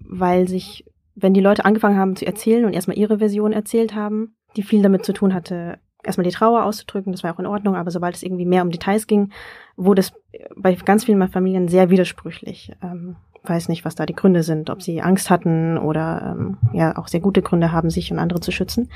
weil 0.00 0.48
sich, 0.48 0.84
wenn 1.14 1.34
die 1.34 1.40
Leute 1.40 1.64
angefangen 1.64 1.98
haben 1.98 2.16
zu 2.16 2.26
erzählen 2.26 2.64
und 2.64 2.72
erstmal 2.72 2.98
ihre 2.98 3.18
Version 3.18 3.52
erzählt 3.52 3.94
haben, 3.94 4.34
die 4.56 4.62
viel 4.62 4.82
damit 4.82 5.04
zu 5.04 5.12
tun 5.12 5.34
hatte, 5.34 5.78
erstmal 6.02 6.24
die 6.24 6.34
Trauer 6.34 6.64
auszudrücken, 6.64 7.12
das 7.12 7.22
war 7.22 7.34
auch 7.34 7.38
in 7.38 7.46
Ordnung, 7.46 7.76
aber 7.76 7.90
sobald 7.90 8.14
es 8.14 8.22
irgendwie 8.22 8.46
mehr 8.46 8.62
um 8.62 8.70
Details 8.70 9.06
ging, 9.06 9.32
wurde 9.76 10.00
es 10.00 10.12
bei 10.56 10.74
ganz 10.74 11.04
vielen 11.04 11.28
Familien 11.28 11.68
sehr 11.68 11.90
widersprüchlich. 11.90 12.72
Ähm, 12.82 13.16
weiß 13.44 13.68
nicht, 13.68 13.84
was 13.84 13.94
da 13.94 14.06
die 14.06 14.14
Gründe 14.14 14.42
sind, 14.42 14.70
ob 14.70 14.82
sie 14.82 15.02
Angst 15.02 15.30
hatten 15.30 15.78
oder 15.78 16.36
ähm, 16.36 16.58
ja 16.72 16.96
auch 16.96 17.08
sehr 17.08 17.20
gute 17.20 17.42
Gründe 17.42 17.72
haben, 17.72 17.90
sich 17.90 18.10
und 18.10 18.18
andere 18.18 18.40
zu 18.40 18.50
schützen. 18.50 18.90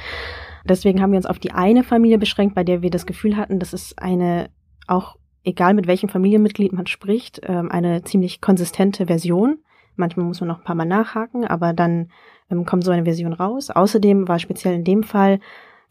Deswegen 0.65 1.01
haben 1.01 1.13
wir 1.13 1.19
uns 1.19 1.27
auf 1.27 1.39
die 1.39 1.53
eine 1.53 1.85
Familie 1.85 2.19
beschränkt, 2.19 2.55
bei 2.55 2.65
der 2.65 2.83
wir 2.83 2.91
das 2.91 3.07
Gefühl 3.07 3.37
hatten, 3.37 3.59
das 3.59 3.73
ist 3.73 4.01
eine 4.01 4.51
auch 4.87 5.17
egal 5.45 5.75
mit 5.75 5.87
welchem 5.87 6.09
Familienmitglied 6.09 6.73
man 6.73 6.87
spricht, 6.87 7.41
ähm, 7.45 7.71
eine 7.71 8.03
ziemlich 8.03 8.41
konsistente 8.41 9.07
Version. 9.07 9.59
Manchmal 9.97 10.27
muss 10.27 10.41
man 10.41 10.49
noch 10.49 10.59
ein 10.59 10.65
paar 10.65 10.75
Mal 10.75 10.85
nachhaken, 10.85 11.45
aber 11.45 11.73
dann 11.73 12.11
ähm, 12.51 12.65
kommt 12.65 12.85
so 12.85 12.91
eine 12.91 13.05
Version 13.05 13.33
raus. 13.33 13.71
Außerdem 13.71 14.29
war 14.29 14.39
speziell 14.39 14.75
in 14.75 14.85
dem 14.85 15.03
Fall, 15.03 15.41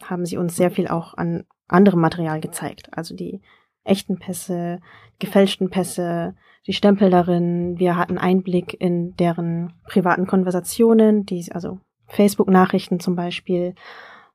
haben 0.03 0.25
sie 0.25 0.37
uns 0.37 0.55
sehr 0.55 0.71
viel 0.71 0.87
auch 0.87 1.15
an 1.15 1.43
anderem 1.67 1.99
Material 1.99 2.39
gezeigt. 2.39 2.89
Also 2.91 3.15
die 3.15 3.41
echten 3.83 4.19
Pässe, 4.19 4.79
gefälschten 5.19 5.69
Pässe, 5.69 6.35
die 6.67 6.73
Stempel 6.73 7.09
darin. 7.09 7.79
Wir 7.79 7.97
hatten 7.97 8.17
Einblick 8.17 8.79
in 8.79 9.15
deren 9.15 9.73
privaten 9.87 10.27
Konversationen, 10.27 11.25
die, 11.25 11.51
also 11.51 11.79
Facebook-Nachrichten 12.07 12.99
zum 12.99 13.15
Beispiel. 13.15 13.75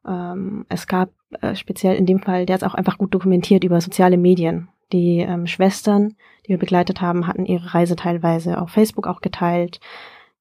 Ähm, 0.07 0.67
es 0.69 0.87
gab 0.87 1.11
äh, 1.41 1.55
speziell 1.55 1.97
in 1.97 2.07
dem 2.07 2.21
Fall, 2.21 2.47
der 2.47 2.57
ist 2.57 2.65
auch 2.65 2.75
einfach 2.75 2.99
gut 2.99 3.15
dokumentiert 3.15 3.65
über 3.65 3.81
soziale 3.81 4.17
Medien. 4.17 4.69
Die 4.95 5.19
ähm, 5.19 5.49
Schwestern, 5.49 6.15
die 6.47 6.51
wir 6.51 6.59
begleitet 6.59 7.01
haben, 7.01 7.27
hatten 7.27 7.47
ihre 7.47 7.75
Reise 7.75 7.97
teilweise 7.97 8.63
auf 8.63 8.71
Facebook 8.71 9.09
auch 9.09 9.21
geteilt. 9.21 9.81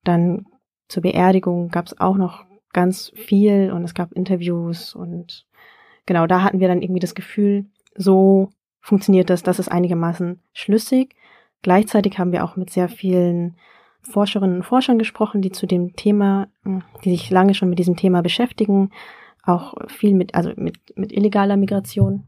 Dann 0.04 0.46
zur 0.86 1.02
Beerdigung 1.02 1.70
gab 1.70 1.86
es 1.86 1.98
auch 1.98 2.14
noch 2.14 2.44
ganz 2.72 3.10
viel 3.16 3.72
und 3.72 3.82
es 3.82 3.94
gab 3.94 4.12
Interviews 4.12 4.94
und 4.94 5.44
genau 6.06 6.28
da 6.28 6.44
hatten 6.44 6.60
wir 6.60 6.68
dann 6.68 6.82
irgendwie 6.82 7.00
das 7.00 7.16
Gefühl, 7.16 7.66
so 7.96 8.50
funktioniert 8.80 9.28
das, 9.28 9.42
das 9.42 9.58
ist 9.58 9.72
einigermaßen 9.72 10.40
schlüssig. 10.52 11.16
Gleichzeitig 11.62 12.20
haben 12.20 12.30
wir 12.30 12.44
auch 12.44 12.54
mit 12.54 12.70
sehr 12.70 12.88
vielen 12.88 13.56
Forscherinnen 14.02 14.58
und 14.58 14.62
Forschern 14.62 15.00
gesprochen, 15.00 15.42
die 15.42 15.50
zu 15.50 15.66
dem 15.66 15.96
Thema, 15.96 16.46
hm, 16.62 16.84
die 17.02 17.10
sich 17.10 17.28
lange 17.28 17.54
schon 17.54 17.70
mit 17.70 17.80
diesem 17.80 17.96
Thema 17.96 18.22
beschäftigen, 18.22 18.90
auch 19.42 19.74
viel 19.88 20.14
mit, 20.14 20.36
also 20.36 20.52
mit, 20.54 20.96
mit 20.96 21.10
illegaler 21.10 21.56
Migration 21.56 22.22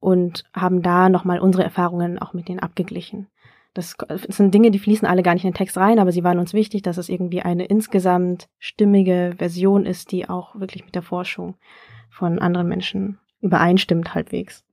und 0.00 0.44
haben 0.52 0.82
da 0.82 1.08
nochmal 1.08 1.38
unsere 1.38 1.62
Erfahrungen 1.62 2.18
auch 2.18 2.32
mit 2.32 2.48
denen 2.48 2.60
abgeglichen. 2.60 3.28
Das, 3.72 3.96
sind 4.28 4.52
Dinge, 4.52 4.72
die 4.72 4.80
fließen 4.80 5.06
alle 5.06 5.22
gar 5.22 5.34
nicht 5.34 5.44
in 5.44 5.50
den 5.50 5.56
Text 5.56 5.76
rein, 5.76 6.00
aber 6.00 6.10
sie 6.10 6.24
waren 6.24 6.40
uns 6.40 6.52
wichtig, 6.54 6.82
dass 6.82 6.96
es 6.96 7.08
irgendwie 7.08 7.42
eine 7.42 7.66
insgesamt 7.66 8.48
stimmige 8.58 9.34
Version 9.38 9.86
ist, 9.86 10.10
die 10.10 10.28
auch 10.28 10.58
wirklich 10.58 10.84
mit 10.84 10.96
der 10.96 11.02
Forschung 11.02 11.54
von 12.10 12.40
anderen 12.40 12.66
Menschen 12.68 13.18
übereinstimmt 13.40 14.12
halbwegs. 14.14 14.64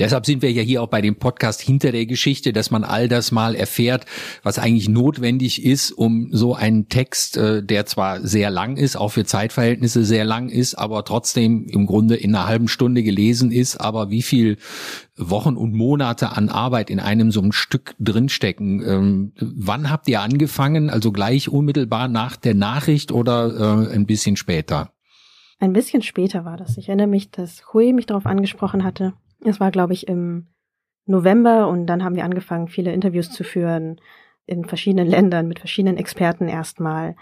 Deshalb 0.00 0.24
sind 0.24 0.40
wir 0.40 0.50
ja 0.50 0.62
hier 0.62 0.82
auch 0.82 0.88
bei 0.88 1.02
dem 1.02 1.16
Podcast 1.16 1.60
hinter 1.60 1.92
der 1.92 2.06
Geschichte, 2.06 2.54
dass 2.54 2.70
man 2.70 2.84
all 2.84 3.06
das 3.06 3.32
mal 3.32 3.54
erfährt, 3.54 4.06
was 4.42 4.58
eigentlich 4.58 4.88
notwendig 4.88 5.62
ist, 5.62 5.92
um 5.92 6.30
so 6.32 6.54
einen 6.54 6.88
Text, 6.88 7.36
äh, 7.36 7.62
der 7.62 7.84
zwar 7.84 8.26
sehr 8.26 8.50
lang 8.50 8.78
ist, 8.78 8.96
auch 8.96 9.10
für 9.10 9.26
Zeitverhältnisse 9.26 10.04
sehr 10.04 10.24
lang 10.24 10.48
ist, 10.48 10.74
aber 10.74 11.04
trotzdem 11.04 11.66
im 11.68 11.84
Grunde 11.84 12.16
in 12.16 12.34
einer 12.34 12.46
halben 12.46 12.66
Stunde 12.66 13.02
gelesen 13.02 13.52
ist, 13.52 13.76
aber 13.76 14.10
wie 14.10 14.22
viel 14.22 14.56
Wochen 15.18 15.54
und 15.54 15.74
Monate 15.74 16.34
an 16.34 16.48
Arbeit 16.48 16.88
in 16.88 16.98
einem 16.98 17.30
so 17.30 17.42
einem 17.42 17.52
Stück 17.52 17.94
drinstecken. 17.98 18.82
Ähm, 18.82 19.32
wann 19.38 19.90
habt 19.90 20.08
ihr 20.08 20.22
angefangen? 20.22 20.88
Also 20.88 21.12
gleich 21.12 21.50
unmittelbar 21.50 22.08
nach 22.08 22.36
der 22.36 22.54
Nachricht 22.54 23.12
oder 23.12 23.86
äh, 23.86 23.94
ein 23.94 24.06
bisschen 24.06 24.36
später? 24.36 24.92
Ein 25.58 25.74
bisschen 25.74 26.00
später 26.00 26.46
war 26.46 26.56
das. 26.56 26.78
Ich 26.78 26.88
erinnere 26.88 27.06
mich, 27.06 27.30
dass 27.30 27.74
Hui 27.74 27.92
mich 27.92 28.06
darauf 28.06 28.24
angesprochen 28.24 28.82
hatte, 28.82 29.12
es 29.44 29.60
war, 29.60 29.70
glaube 29.70 29.92
ich, 29.92 30.08
im 30.08 30.48
November 31.06 31.68
und 31.68 31.86
dann 31.86 32.04
haben 32.04 32.16
wir 32.16 32.24
angefangen, 32.24 32.68
viele 32.68 32.92
Interviews 32.92 33.30
zu 33.30 33.44
führen 33.44 34.00
in 34.46 34.64
verschiedenen 34.64 35.06
Ländern 35.06 35.48
mit 35.48 35.58
verschiedenen 35.58 35.96
Experten 35.96 36.48
erstmal. 36.48 37.16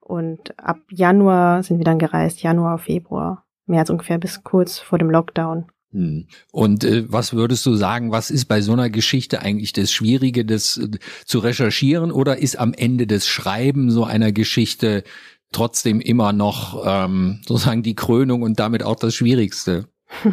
Und 0.00 0.58
ab 0.58 0.78
Januar 0.90 1.62
sind 1.62 1.78
wir 1.78 1.84
dann 1.84 1.98
gereist, 1.98 2.42
Januar, 2.42 2.78
Februar, 2.78 3.44
mehr 3.66 3.80
als 3.80 3.90
ungefähr 3.90 4.18
bis 4.18 4.42
kurz 4.42 4.78
vor 4.78 4.98
dem 4.98 5.10
Lockdown. 5.10 5.66
Hm. 5.92 6.26
Und 6.52 6.84
äh, 6.84 7.10
was 7.10 7.32
würdest 7.32 7.64
du 7.64 7.74
sagen, 7.74 8.12
was 8.12 8.30
ist 8.30 8.44
bei 8.44 8.60
so 8.60 8.72
einer 8.72 8.90
Geschichte 8.90 9.40
eigentlich 9.40 9.72
das 9.72 9.90
Schwierige, 9.90 10.44
das 10.44 10.76
äh, 10.76 10.90
zu 11.24 11.38
recherchieren 11.38 12.12
oder 12.12 12.38
ist 12.38 12.58
am 12.58 12.74
Ende 12.74 13.06
des 13.06 13.26
Schreiben 13.26 13.90
so 13.90 14.04
einer 14.04 14.32
Geschichte 14.32 15.02
trotzdem 15.50 16.00
immer 16.00 16.32
noch 16.32 16.84
ähm, 16.86 17.40
sozusagen 17.46 17.82
die 17.82 17.94
Krönung 17.94 18.42
und 18.42 18.60
damit 18.60 18.82
auch 18.82 18.96
das 18.96 19.14
Schwierigste? 19.14 19.88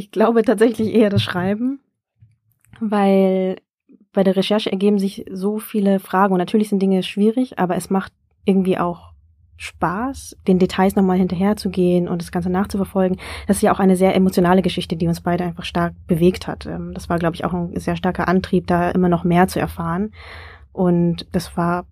Ich 0.00 0.10
glaube 0.10 0.42
tatsächlich 0.42 0.94
eher 0.94 1.10
das 1.10 1.22
Schreiben, 1.22 1.78
weil 2.80 3.56
bei 4.14 4.24
der 4.24 4.34
Recherche 4.34 4.72
ergeben 4.72 4.98
sich 4.98 5.26
so 5.30 5.58
viele 5.58 6.00
Fragen 6.00 6.32
und 6.32 6.38
natürlich 6.38 6.70
sind 6.70 6.80
Dinge 6.80 7.02
schwierig, 7.02 7.58
aber 7.58 7.76
es 7.76 7.90
macht 7.90 8.10
irgendwie 8.46 8.78
auch 8.78 9.12
Spaß, 9.58 10.38
den 10.48 10.58
Details 10.58 10.96
nochmal 10.96 11.18
hinterher 11.18 11.56
zu 11.56 11.68
gehen 11.68 12.08
und 12.08 12.22
das 12.22 12.32
Ganze 12.32 12.48
nachzuverfolgen. 12.48 13.18
Das 13.46 13.58
ist 13.58 13.62
ja 13.62 13.74
auch 13.74 13.78
eine 13.78 13.94
sehr 13.94 14.14
emotionale 14.14 14.62
Geschichte, 14.62 14.96
die 14.96 15.06
uns 15.06 15.20
beide 15.20 15.44
einfach 15.44 15.66
stark 15.66 15.92
bewegt 16.06 16.46
hat. 16.46 16.64
Ähm, 16.64 16.94
das 16.94 17.10
war, 17.10 17.18
glaube 17.18 17.36
ich, 17.36 17.44
auch 17.44 17.52
ein 17.52 17.78
sehr 17.78 17.96
starker 17.96 18.26
Antrieb, 18.26 18.68
da 18.68 18.90
immer 18.92 19.10
noch 19.10 19.22
mehr 19.22 19.48
zu 19.48 19.60
erfahren. 19.60 20.12
Und 20.72 21.26
das 21.32 21.58
war, 21.58 21.84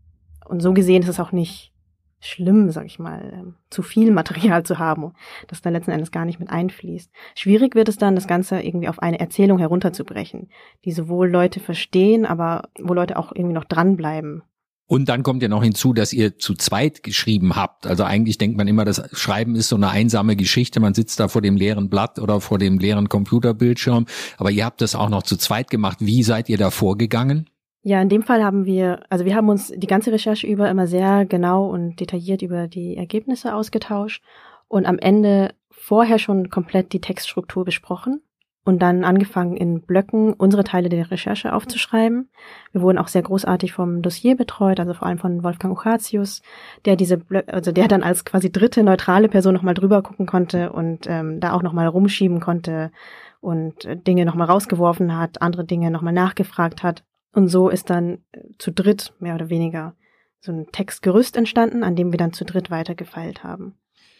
und 0.46 0.60
so 0.62 0.72
gesehen 0.72 1.02
ist 1.02 1.10
es 1.10 1.20
auch 1.20 1.32
nicht 1.32 1.74
schlimm, 2.20 2.70
sag 2.70 2.86
ich 2.86 2.98
mal, 2.98 3.32
ähm, 3.32 3.54
zu 3.70 3.82
viel 3.82 4.10
Material 4.10 4.64
zu 4.64 4.78
haben, 4.78 5.12
das 5.46 5.62
dann 5.62 5.72
letzten 5.72 5.92
Endes 5.92 6.10
gar 6.10 6.24
nicht 6.24 6.40
mit 6.40 6.50
einfließt. 6.50 7.10
Schwierig 7.34 7.74
wird 7.74 7.88
es 7.88 7.98
dann, 7.98 8.14
das 8.14 8.26
Ganze 8.26 8.60
irgendwie 8.60 8.88
auf 8.88 9.00
eine 9.00 9.20
Erzählung 9.20 9.58
herunterzubrechen, 9.58 10.48
die 10.84 10.92
sowohl 10.92 11.30
Leute 11.30 11.60
verstehen, 11.60 12.26
aber 12.26 12.68
wo 12.78 12.94
Leute 12.94 13.16
auch 13.16 13.32
irgendwie 13.34 13.54
noch 13.54 13.64
dranbleiben. 13.64 14.42
Und 14.90 15.10
dann 15.10 15.22
kommt 15.22 15.42
ja 15.42 15.48
noch 15.48 15.62
hinzu, 15.62 15.92
dass 15.92 16.14
ihr 16.14 16.38
zu 16.38 16.54
zweit 16.54 17.02
geschrieben 17.02 17.56
habt. 17.56 17.86
Also 17.86 18.04
eigentlich 18.04 18.38
denkt 18.38 18.56
man 18.56 18.66
immer, 18.66 18.86
das 18.86 19.02
Schreiben 19.12 19.54
ist 19.54 19.68
so 19.68 19.76
eine 19.76 19.90
einsame 19.90 20.34
Geschichte. 20.34 20.80
Man 20.80 20.94
sitzt 20.94 21.20
da 21.20 21.28
vor 21.28 21.42
dem 21.42 21.56
leeren 21.56 21.90
Blatt 21.90 22.18
oder 22.18 22.40
vor 22.40 22.58
dem 22.58 22.78
leeren 22.78 23.10
Computerbildschirm. 23.10 24.06
Aber 24.38 24.50
ihr 24.50 24.64
habt 24.64 24.80
das 24.80 24.94
auch 24.94 25.10
noch 25.10 25.24
zu 25.24 25.36
zweit 25.36 25.68
gemacht. 25.68 25.98
Wie 26.00 26.22
seid 26.22 26.48
ihr 26.48 26.56
da 26.56 26.70
vorgegangen? 26.70 27.50
Ja, 27.82 28.02
in 28.02 28.08
dem 28.08 28.22
Fall 28.22 28.44
haben 28.44 28.64
wir, 28.64 29.00
also 29.08 29.24
wir 29.24 29.34
haben 29.34 29.48
uns 29.48 29.72
die 29.74 29.86
ganze 29.86 30.12
Recherche 30.12 30.46
über 30.46 30.68
immer 30.68 30.86
sehr 30.86 31.24
genau 31.24 31.66
und 31.66 32.00
detailliert 32.00 32.42
über 32.42 32.66
die 32.66 32.96
Ergebnisse 32.96 33.54
ausgetauscht 33.54 34.22
und 34.66 34.86
am 34.86 34.98
Ende 34.98 35.54
vorher 35.70 36.18
schon 36.18 36.50
komplett 36.50 36.92
die 36.92 37.00
Textstruktur 37.00 37.64
besprochen 37.64 38.20
und 38.68 38.80
dann 38.82 39.04
angefangen 39.04 39.56
in 39.56 39.80
Blöcken 39.80 40.34
unsere 40.34 40.62
Teile 40.62 40.90
der 40.90 41.10
Recherche 41.10 41.54
aufzuschreiben. 41.54 42.28
Wir 42.72 42.82
wurden 42.82 42.98
auch 42.98 43.08
sehr 43.08 43.22
großartig 43.22 43.72
vom 43.72 44.02
Dossier 44.02 44.36
betreut, 44.36 44.78
also 44.78 44.92
vor 44.92 45.08
allem 45.08 45.16
von 45.16 45.42
Wolfgang 45.42 45.72
Uchatius, 45.72 46.42
der 46.84 46.94
diese 46.94 47.16
Blöcke, 47.16 47.50
also 47.54 47.72
der 47.72 47.88
dann 47.88 48.02
als 48.02 48.26
quasi 48.26 48.52
dritte 48.52 48.82
neutrale 48.82 49.30
Person 49.30 49.54
nochmal 49.54 49.72
drüber 49.72 50.02
gucken 50.02 50.26
konnte 50.26 50.70
und 50.72 51.06
ähm, 51.08 51.40
da 51.40 51.54
auch 51.54 51.62
nochmal 51.62 51.86
rumschieben 51.86 52.40
konnte 52.40 52.90
und 53.40 53.86
äh, 53.86 53.96
Dinge 53.96 54.26
nochmal 54.26 54.48
rausgeworfen 54.48 55.16
hat, 55.16 55.40
andere 55.40 55.64
Dinge 55.64 55.90
nochmal 55.90 56.12
nachgefragt 56.12 56.82
hat. 56.82 57.04
Und 57.38 57.46
so 57.46 57.68
ist 57.68 57.88
dann 57.88 58.18
äh, 58.32 58.40
zu 58.58 58.72
dritt 58.72 59.12
mehr 59.20 59.36
oder 59.36 59.48
weniger 59.48 59.94
so 60.40 60.50
ein 60.50 60.66
Textgerüst 60.72 61.36
entstanden, 61.36 61.84
an 61.84 61.94
dem 61.94 62.10
wir 62.12 62.18
dann 62.18 62.32
zu 62.32 62.44
dritt 62.44 62.68
weitergefeilt 62.68 63.44
haben. 63.44 63.74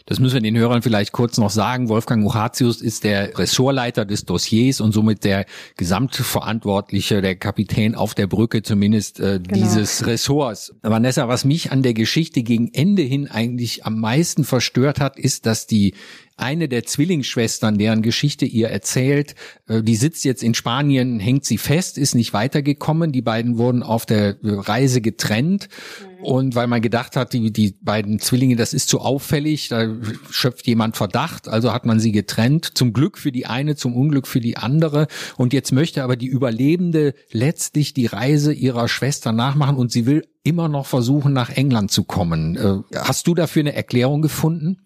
Das 0.07 0.21
müssen 0.21 0.35
wir 0.35 0.41
den 0.41 0.57
Hörern 0.57 0.83
vielleicht 0.83 1.11
kurz 1.11 1.37
noch 1.37 1.51
sagen. 1.51 1.89
Wolfgang 1.89 2.23
Muchatius 2.23 2.81
ist 2.81 3.03
der 3.03 3.37
Ressortleiter 3.37 4.05
des 4.05 4.25
Dossiers 4.25 4.81
und 4.81 4.93
somit 4.93 5.25
der 5.25 5.47
Gesamtverantwortliche, 5.77 7.21
der 7.21 7.35
Kapitän 7.35 7.97
auf 7.97 8.15
der 8.15 8.29
Brücke 8.29 8.63
zumindest 8.63 9.19
äh, 9.19 9.41
genau. 9.43 9.53
dieses 9.53 10.07
Ressorts. 10.07 10.73
Vanessa, 10.83 11.27
was 11.27 11.45
mich 11.45 11.73
an 11.73 11.83
der 11.83 11.95
Geschichte 11.95 12.45
gegen 12.45 12.73
Ende 12.73 13.03
hin 13.03 13.27
eigentlich 13.27 13.85
am 13.85 13.99
meisten 13.99 14.45
verstört 14.45 15.01
hat, 15.01 15.19
ist, 15.19 15.45
dass 15.45 15.67
die 15.67 15.95
eine 16.39 16.69
der 16.69 16.85
Zwillingsschwestern, 16.85 17.79
deren 17.79 18.03
Geschichte 18.03 18.47
ihr 18.47 18.69
erzählt, 18.69 19.35
äh, 19.69 19.83
die 19.83 19.97
sitzt 19.97 20.25
jetzt 20.25 20.43
in 20.43 20.55
Spanien, 20.55 21.21
hängt 21.21 21.45
sie 21.45 21.59
fest, 21.59 21.99
ist 21.99 22.15
nicht 22.15 22.33
weitergekommen. 22.33 23.13
Die 23.13 23.23
beiden 23.23 23.59
wurden 23.59 23.83
auf 23.83 24.07
der 24.07 24.37
Reise 24.43 25.01
getrennt. 25.01 25.69
Mhm. 26.03 26.25
Und 26.25 26.55
weil 26.55 26.67
man 26.67 26.83
gedacht 26.83 27.17
hat, 27.17 27.33
die, 27.33 27.53
die 27.53 27.75
beiden 27.81 28.19
Zwillinge, 28.19 28.57
das 28.57 28.75
ist 28.75 28.89
zu 28.89 29.01
auffällig, 29.01 29.69
da 29.69 29.89
schöpft 30.31 30.67
jemand 30.67 30.97
Verdacht, 30.97 31.49
also 31.49 31.73
hat 31.73 31.87
man 31.87 32.01
sie 32.01 32.13
getrennt. 32.13 32.65
Zum 32.75 32.93
Glück 32.93 33.19
für 33.19 33.33
die 33.33 33.47
eine, 33.47 33.77
zum 33.77 33.95
Unglück 33.95 34.27
für 34.27 34.41
die 34.41 34.57
andere. 34.57 35.07
Und 35.37 35.53
jetzt 35.53 35.73
möchte 35.73 36.03
aber 36.03 36.17
die 36.17 36.27
Überlebende 36.27 37.15
letztlich 37.31 37.95
die 37.95 38.07
Reise 38.07 38.53
ihrer 38.53 38.89
Schwester 38.89 39.33
nachmachen 39.33 39.77
und 39.77 39.93
sie 39.93 40.07
will 40.07 40.27
immer 40.43 40.69
noch 40.69 40.87
versuchen, 40.87 41.33
nach 41.33 41.51
England 41.51 41.91
zu 41.91 42.05
kommen. 42.05 42.57
Äh, 42.57 42.97
hast 42.97 43.27
du 43.27 43.35
dafür 43.35 43.61
eine 43.61 43.75
Erklärung 43.75 44.23
gefunden? 44.23 44.79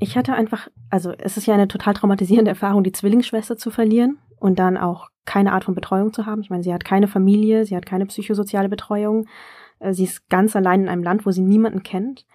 Ich 0.00 0.16
hatte 0.16 0.34
einfach, 0.34 0.68
also 0.90 1.12
es 1.12 1.36
ist 1.36 1.46
ja 1.46 1.54
eine 1.54 1.68
total 1.68 1.94
traumatisierende 1.94 2.50
Erfahrung, 2.50 2.84
die 2.84 2.92
Zwillingsschwester 2.92 3.56
zu 3.56 3.70
verlieren 3.70 4.18
und 4.38 4.58
dann 4.58 4.76
auch 4.76 5.08
keine 5.24 5.52
Art 5.52 5.64
von 5.64 5.74
Betreuung 5.74 6.12
zu 6.12 6.26
haben. 6.26 6.42
Ich 6.42 6.50
meine, 6.50 6.62
sie 6.62 6.74
hat 6.74 6.84
keine 6.84 7.08
Familie, 7.08 7.64
sie 7.64 7.76
hat 7.76 7.86
keine 7.86 8.06
psychosoziale 8.06 8.68
Betreuung. 8.68 9.26
Äh, 9.78 9.92
sie 9.92 10.04
ist 10.04 10.28
ganz 10.28 10.54
allein 10.56 10.82
in 10.82 10.88
einem 10.88 11.02
Land, 11.02 11.26
wo 11.26 11.30
sie 11.30 11.42
niemanden 11.42 11.82
kennt. 11.82 12.26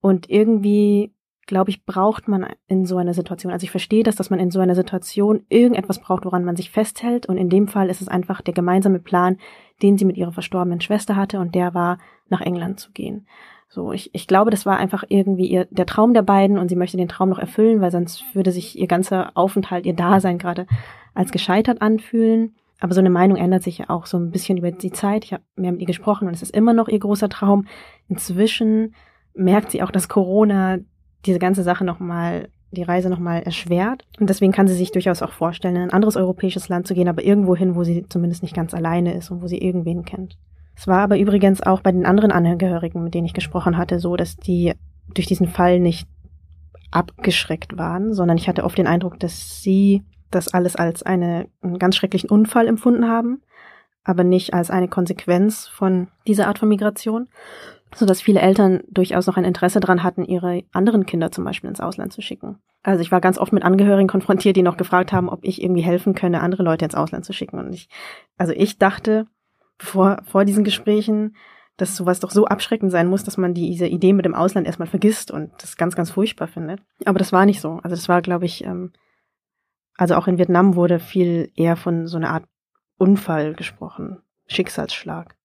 Und 0.00 0.28
irgendwie, 0.28 1.14
glaube 1.46 1.70
ich, 1.70 1.84
braucht 1.84 2.28
man 2.28 2.46
in 2.68 2.84
so 2.84 2.98
einer 2.98 3.14
Situation, 3.14 3.52
also 3.52 3.64
ich 3.64 3.70
verstehe 3.70 4.02
das, 4.02 4.16
dass 4.16 4.30
man 4.30 4.38
in 4.38 4.50
so 4.50 4.60
einer 4.60 4.74
Situation 4.74 5.44
irgendetwas 5.48 6.00
braucht, 6.00 6.24
woran 6.24 6.44
man 6.44 6.56
sich 6.56 6.70
festhält. 6.70 7.26
Und 7.26 7.38
in 7.38 7.48
dem 7.48 7.68
Fall 7.68 7.88
ist 7.88 8.02
es 8.02 8.08
einfach 8.08 8.42
der 8.42 8.54
gemeinsame 8.54 9.00
Plan, 9.00 9.38
den 9.82 9.96
sie 9.96 10.04
mit 10.04 10.16
ihrer 10.16 10.32
verstorbenen 10.32 10.80
Schwester 10.80 11.16
hatte, 11.16 11.40
und 11.40 11.54
der 11.54 11.74
war, 11.74 11.98
nach 12.28 12.40
England 12.40 12.80
zu 12.80 12.90
gehen. 12.90 13.26
So, 13.68 13.92
ich, 13.92 14.14
ich 14.14 14.26
glaube, 14.26 14.50
das 14.50 14.64
war 14.64 14.78
einfach 14.78 15.04
irgendwie 15.08 15.46
ihr, 15.46 15.66
der 15.70 15.86
Traum 15.86 16.14
der 16.14 16.22
beiden 16.22 16.58
und 16.58 16.68
sie 16.68 16.76
möchte 16.76 16.96
den 16.96 17.08
Traum 17.08 17.28
noch 17.28 17.38
erfüllen, 17.38 17.80
weil 17.80 17.90
sonst 17.90 18.24
würde 18.34 18.52
sich 18.52 18.78
ihr 18.78 18.86
ganzer 18.86 19.32
Aufenthalt, 19.34 19.86
ihr 19.86 19.94
Dasein 19.94 20.38
gerade 20.38 20.66
als 21.14 21.32
gescheitert 21.32 21.82
anfühlen. 21.82 22.54
Aber 22.78 22.94
so 22.94 23.00
eine 23.00 23.10
Meinung 23.10 23.38
ändert 23.38 23.62
sich 23.62 23.78
ja 23.78 23.90
auch 23.90 24.06
so 24.06 24.18
ein 24.18 24.30
bisschen 24.30 24.58
über 24.58 24.70
die 24.70 24.92
Zeit. 24.92 25.24
Ich 25.24 25.32
habe 25.32 25.42
mehr 25.56 25.72
mit 25.72 25.80
ihr 25.80 25.86
gesprochen 25.86 26.28
und 26.28 26.34
es 26.34 26.42
ist 26.42 26.54
immer 26.54 26.74
noch 26.74 26.88
ihr 26.88 26.98
großer 26.98 27.28
Traum. 27.28 27.66
Inzwischen 28.08 28.94
merkt 29.34 29.70
sie 29.70 29.82
auch, 29.82 29.90
dass 29.90 30.08
Corona 30.08 30.78
diese 31.24 31.38
ganze 31.38 31.62
Sache 31.62 31.84
nochmal, 31.84 32.48
die 32.70 32.82
Reise 32.82 33.08
nochmal 33.08 33.42
erschwert. 33.42 34.04
Und 34.20 34.28
deswegen 34.28 34.52
kann 34.52 34.68
sie 34.68 34.74
sich 34.74 34.92
durchaus 34.92 35.22
auch 35.22 35.32
vorstellen, 35.32 35.76
in 35.76 35.82
ein 35.82 35.92
anderes 35.92 36.16
europäisches 36.16 36.68
Land 36.68 36.86
zu 36.86 36.94
gehen, 36.94 37.08
aber 37.08 37.24
irgendwo 37.24 37.56
hin, 37.56 37.74
wo 37.74 37.82
sie 37.82 38.06
zumindest 38.08 38.42
nicht 38.42 38.54
ganz 38.54 38.74
alleine 38.74 39.14
ist 39.14 39.30
und 39.30 39.42
wo 39.42 39.46
sie 39.46 39.58
irgendwen 39.58 40.04
kennt. 40.04 40.36
Es 40.76 40.86
war 40.86 41.00
aber 41.00 41.18
übrigens 41.18 41.62
auch 41.62 41.80
bei 41.80 41.90
den 41.90 42.06
anderen 42.06 42.30
Angehörigen, 42.30 43.02
mit 43.02 43.14
denen 43.14 43.26
ich 43.26 43.32
gesprochen 43.34 43.76
hatte, 43.76 43.98
so, 43.98 44.14
dass 44.16 44.36
die 44.36 44.74
durch 45.14 45.26
diesen 45.26 45.48
Fall 45.48 45.80
nicht 45.80 46.06
abgeschreckt 46.90 47.76
waren, 47.78 48.12
sondern 48.12 48.36
ich 48.36 48.48
hatte 48.48 48.64
oft 48.64 48.76
den 48.76 48.86
Eindruck, 48.86 49.18
dass 49.18 49.62
sie 49.62 50.04
das 50.30 50.52
alles 50.52 50.76
als 50.76 51.02
eine, 51.02 51.48
einen 51.62 51.78
ganz 51.78 51.96
schrecklichen 51.96 52.30
Unfall 52.30 52.68
empfunden 52.68 53.08
haben, 53.08 53.42
aber 54.04 54.22
nicht 54.22 54.54
als 54.54 54.70
eine 54.70 54.88
Konsequenz 54.88 55.66
von 55.66 56.08
dieser 56.26 56.46
Art 56.46 56.58
von 56.58 56.68
Migration, 56.68 57.28
so 57.94 58.04
dass 58.04 58.20
viele 58.20 58.40
Eltern 58.40 58.82
durchaus 58.90 59.26
noch 59.26 59.36
ein 59.36 59.44
Interesse 59.44 59.80
daran 59.80 60.02
hatten, 60.02 60.24
ihre 60.24 60.64
anderen 60.72 61.06
Kinder 61.06 61.30
zum 61.30 61.44
Beispiel 61.44 61.70
ins 61.70 61.80
Ausland 61.80 62.12
zu 62.12 62.20
schicken. 62.20 62.58
Also 62.82 63.00
ich 63.00 63.10
war 63.10 63.20
ganz 63.20 63.38
oft 63.38 63.52
mit 63.52 63.64
Angehörigen 63.64 64.08
konfrontiert, 64.08 64.56
die 64.56 64.62
noch 64.62 64.76
gefragt 64.76 65.12
haben, 65.12 65.28
ob 65.28 65.40
ich 65.42 65.62
irgendwie 65.62 65.82
helfen 65.82 66.14
könne, 66.14 66.40
andere 66.40 66.62
Leute 66.62 66.84
ins 66.84 66.94
Ausland 66.94 67.24
zu 67.24 67.32
schicken. 67.32 67.58
Und 67.58 67.72
ich, 67.72 67.88
also 68.36 68.52
ich 68.52 68.78
dachte, 68.78 69.26
vor, 69.78 70.22
vor 70.24 70.44
diesen 70.44 70.64
Gesprächen, 70.64 71.36
dass 71.76 71.96
sowas 71.96 72.20
doch 72.20 72.30
so 72.30 72.46
abschreckend 72.46 72.90
sein 72.90 73.08
muss, 73.08 73.24
dass 73.24 73.36
man 73.36 73.52
diese 73.52 73.86
Idee 73.86 74.12
mit 74.12 74.24
dem 74.24 74.34
Ausland 74.34 74.66
erstmal 74.66 74.88
vergisst 74.88 75.30
und 75.30 75.52
das 75.58 75.76
ganz, 75.76 75.94
ganz 75.94 76.10
furchtbar 76.10 76.48
findet. 76.48 76.80
Aber 77.04 77.18
das 77.18 77.32
war 77.32 77.44
nicht 77.44 77.60
so. 77.60 77.80
Also 77.82 77.90
das 77.90 78.08
war, 78.08 78.22
glaube 78.22 78.46
ich, 78.46 78.64
ähm, 78.64 78.92
also 79.96 80.14
auch 80.14 80.26
in 80.26 80.38
Vietnam 80.38 80.74
wurde 80.74 80.98
viel 80.98 81.50
eher 81.54 81.76
von 81.76 82.06
so 82.06 82.16
einer 82.16 82.30
Art 82.30 82.44
Unfall 82.98 83.54
gesprochen, 83.54 84.22
Schicksalsschlag. 84.46 85.35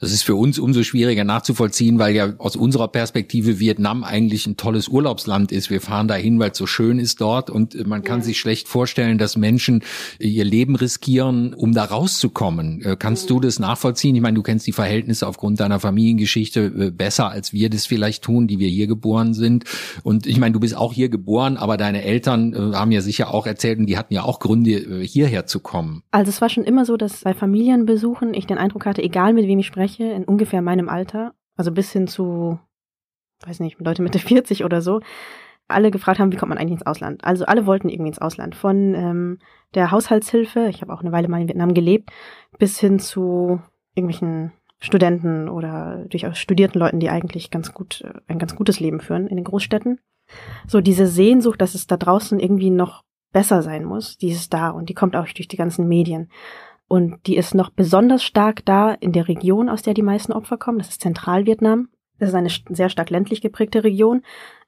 Das 0.00 0.12
ist 0.12 0.22
für 0.22 0.34
uns 0.34 0.58
umso 0.58 0.82
schwieriger 0.82 1.24
nachzuvollziehen, 1.24 1.98
weil 1.98 2.14
ja 2.14 2.34
aus 2.38 2.56
unserer 2.56 2.88
Perspektive 2.88 3.58
Vietnam 3.58 4.04
eigentlich 4.04 4.46
ein 4.46 4.56
tolles 4.56 4.88
Urlaubsland 4.88 5.52
ist. 5.52 5.70
Wir 5.70 5.80
fahren 5.80 6.08
dahin, 6.08 6.38
weil 6.38 6.50
es 6.50 6.58
so 6.58 6.66
schön 6.66 6.98
ist 6.98 7.20
dort 7.20 7.50
und 7.50 7.86
man 7.86 8.02
kann 8.02 8.20
ja. 8.20 8.24
sich 8.24 8.40
schlecht 8.40 8.68
vorstellen, 8.68 9.18
dass 9.18 9.36
Menschen 9.36 9.82
ihr 10.18 10.44
Leben 10.44 10.76
riskieren, 10.76 11.54
um 11.54 11.72
da 11.72 11.84
rauszukommen. 11.84 12.82
Äh, 12.82 12.96
kannst 12.98 13.24
ja. 13.24 13.36
du 13.36 13.40
das 13.40 13.58
nachvollziehen? 13.58 14.14
Ich 14.14 14.22
meine, 14.22 14.34
du 14.34 14.42
kennst 14.42 14.66
die 14.66 14.72
Verhältnisse 14.72 15.26
aufgrund 15.26 15.60
deiner 15.60 15.80
Familiengeschichte 15.80 16.60
äh, 16.66 16.90
besser, 16.90 17.30
als 17.30 17.52
wir 17.52 17.70
das 17.70 17.86
vielleicht 17.86 18.24
tun, 18.24 18.46
die 18.46 18.58
wir 18.58 18.68
hier 18.68 18.86
geboren 18.86 19.34
sind. 19.34 19.64
Und 20.02 20.26
ich 20.26 20.38
meine, 20.38 20.52
du 20.52 20.60
bist 20.60 20.76
auch 20.76 20.92
hier 20.92 21.08
geboren, 21.08 21.56
aber 21.56 21.76
deine 21.76 22.02
Eltern 22.02 22.52
äh, 22.52 22.76
haben 22.76 22.92
ja 22.92 23.00
sicher 23.00 23.32
auch 23.32 23.46
erzählt 23.46 23.78
und 23.78 23.86
die 23.86 23.98
hatten 23.98 24.14
ja 24.14 24.22
auch 24.22 24.38
Gründe, 24.38 25.00
hierher 25.02 25.46
zu 25.46 25.60
kommen. 25.60 26.02
Also 26.10 26.30
es 26.30 26.40
war 26.40 26.48
schon 26.48 26.64
immer 26.64 26.84
so, 26.84 26.96
dass 26.96 27.22
bei 27.22 27.34
Familienbesuchen 27.34 28.34
ich 28.34 28.46
den 28.46 28.58
Eindruck 28.58 28.86
hatte, 28.86 29.02
egal 29.02 29.32
mit 29.32 29.46
wem 29.50 29.58
ich 29.58 29.66
spreche, 29.66 30.04
in 30.04 30.24
ungefähr 30.24 30.62
meinem 30.62 30.88
Alter, 30.88 31.34
also 31.56 31.72
bis 31.72 31.92
hin 31.92 32.06
zu, 32.06 32.58
weiß 33.44 33.60
nicht, 33.60 33.78
Leute 33.80 34.02
Mitte 34.02 34.18
40 34.20 34.64
oder 34.64 34.80
so, 34.80 35.00
alle 35.68 35.90
gefragt 35.90 36.18
haben, 36.18 36.32
wie 36.32 36.36
kommt 36.36 36.50
man 36.50 36.58
eigentlich 36.58 36.78
ins 36.78 36.86
Ausland? 36.86 37.24
Also 37.24 37.44
alle 37.44 37.66
wollten 37.66 37.88
irgendwie 37.88 38.08
ins 38.08 38.18
Ausland. 38.18 38.54
Von 38.54 38.94
ähm, 38.94 39.38
der 39.74 39.90
Haushaltshilfe, 39.90 40.68
ich 40.68 40.82
habe 40.82 40.92
auch 40.92 41.00
eine 41.00 41.12
Weile 41.12 41.28
mal 41.28 41.40
in 41.40 41.48
Vietnam 41.48 41.74
gelebt, 41.74 42.10
bis 42.58 42.80
hin 42.80 42.98
zu 42.98 43.60
irgendwelchen 43.94 44.52
Studenten 44.80 45.48
oder 45.48 46.06
durchaus 46.08 46.38
studierten 46.38 46.78
Leuten, 46.78 47.00
die 47.00 47.10
eigentlich 47.10 47.50
ganz 47.50 47.72
gut, 47.74 48.02
äh, 48.02 48.14
ein 48.26 48.38
ganz 48.38 48.56
gutes 48.56 48.80
Leben 48.80 49.00
führen 49.00 49.26
in 49.26 49.36
den 49.36 49.44
Großstädten. 49.44 50.00
So 50.66 50.80
diese 50.80 51.06
Sehnsucht, 51.06 51.60
dass 51.60 51.74
es 51.74 51.86
da 51.86 51.96
draußen 51.96 52.40
irgendwie 52.40 52.70
noch 52.70 53.04
besser 53.32 53.62
sein 53.62 53.84
muss, 53.84 54.16
die 54.16 54.30
ist 54.30 54.52
da 54.52 54.70
und 54.70 54.88
die 54.88 54.94
kommt 54.94 55.14
auch 55.16 55.28
durch 55.28 55.48
die 55.48 55.56
ganzen 55.56 55.86
Medien. 55.86 56.30
Und 56.92 57.24
die 57.28 57.36
ist 57.36 57.54
noch 57.54 57.70
besonders 57.70 58.24
stark 58.24 58.64
da 58.64 58.90
in 58.90 59.12
der 59.12 59.28
Region, 59.28 59.68
aus 59.68 59.82
der 59.82 59.94
die 59.94 60.02
meisten 60.02 60.32
Opfer 60.32 60.56
kommen. 60.56 60.78
Das 60.78 60.88
ist 60.88 61.00
Zentralvietnam. 61.00 61.88
Das 62.18 62.30
ist 62.30 62.34
eine 62.34 62.50
sehr 62.70 62.88
stark 62.88 63.10
ländlich 63.10 63.40
geprägte 63.40 63.84
Region. 63.84 64.22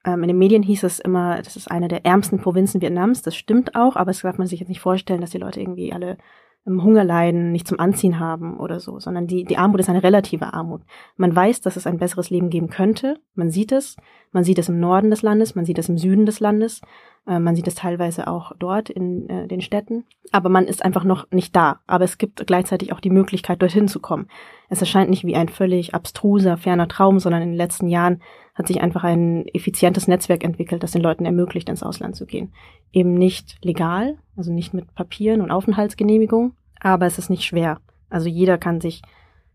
Ähm, 0.05 0.23
in 0.23 0.29
den 0.29 0.39
Medien 0.39 0.63
hieß 0.63 0.85
es 0.85 1.01
immer, 1.01 1.43
das 1.43 1.57
ist 1.57 1.69
eine 1.69 1.89
der 1.89 2.07
ärmsten 2.07 2.39
Provinzen 2.39 2.81
Vietnams. 2.81 3.23
Das 3.23 3.35
stimmt 3.35 3.75
auch, 3.75 3.97
aber 3.97 4.13
es 4.13 4.21
darf 4.21 4.39
man 4.39 4.47
sich 4.47 4.61
jetzt 4.61 4.69
nicht 4.69 4.81
vorstellen, 4.81 5.21
dass 5.21 5.31
die 5.31 5.39
Leute 5.39 5.61
irgendwie 5.61 5.93
alle 5.93 6.17
Hunger 6.65 7.03
leiden, 7.05 7.51
nicht 7.51 7.67
zum 7.67 7.81
Anziehen 7.81 8.21
haben 8.21 8.59
oder 8.61 8.79
so, 8.79 9.01
sondern 9.01 9.27
die, 9.27 9.45
die 9.45 9.57
Armut 9.57 9.81
ist 9.81 9.89
eine 9.89 10.03
relative 10.03 10.53
Armut. 10.53 10.83
Man 11.17 11.35
weiß, 11.35 11.61
dass 11.61 11.77
es 11.77 11.87
ein 11.87 11.99
besseres 11.99 12.31
Leben 12.31 12.51
geben 12.51 12.71
könnte. 12.71 13.19
Man 13.35 13.51
sieht 13.51 13.73
es. 13.73 13.97
Man 14.31 14.45
sieht 14.45 14.59
es 14.59 14.69
im 14.69 14.81
Norden 14.81 15.11
des 15.11 15.23
Landes, 15.23 15.55
man 15.55 15.67
sieht 15.67 15.79
es 15.79 15.91
im 15.91 15.99
Süden 15.99 16.25
des 16.25 16.41
Landes. 16.41 16.81
Äh, 17.27 17.39
man 17.39 17.55
sieht 17.55 17.67
es 17.67 17.75
teilweise 17.75 18.29
auch 18.29 18.53
dort 18.59 18.91
in 18.91 19.29
äh, 19.29 19.47
den 19.47 19.61
Städten. 19.61 20.05
Aber 20.31 20.49
man 20.49 20.65
ist 20.65 20.85
einfach 20.85 21.05
noch 21.05 21.31
nicht 21.31 21.55
da. 21.55 21.81
Aber 21.87 22.05
es 22.05 22.17
gibt 22.17 22.47
gleichzeitig 22.47 22.93
auch 22.93 23.01
die 23.01 23.11
Möglichkeit, 23.11 23.61
dorthin 23.61 23.89
zu 23.89 24.01
kommen. 24.01 24.29
Es 24.69 24.81
erscheint 24.81 25.11
nicht 25.11 25.25
wie 25.25 25.37
ein 25.37 25.49
völlig 25.49 25.95
abstruser, 25.95 26.57
ferner 26.57 26.89
Traum, 26.89 27.19
sondern 27.19 27.43
in 27.43 27.51
den 27.51 27.59
letzten 27.59 27.89
Jahren 27.89 28.23
hat 28.55 28.67
sich 28.67 28.83
einfach 28.83 29.03
ein 29.05 29.47
effizientes 29.49 30.09
Netzwerk 30.09 30.45
entwickelt, 30.45 30.83
das 30.83 30.93
den 30.93 31.03
Leuten 31.03 31.25
ermöglicht, 31.25 31.69
ins 31.69 31.83
Ausland 31.83 32.17
zu 32.17 32.27
gehen. 32.27 32.53
Eben 32.93 33.15
nicht 33.15 33.57
legal, 33.65 34.19
also 34.37 34.53
nicht 34.53 34.75
mit 34.75 34.95
Papieren 34.95 35.41
und 35.41 35.51
Aufenthaltsgenehmigung, 35.51 36.53
aber 36.81 37.07
es 37.07 37.19
ist 37.19 37.31
nicht 37.31 37.45
schwer. 37.45 37.81
Also 38.11 38.29
jeder 38.29 38.59
kann 38.59 38.81
sich 38.81 39.03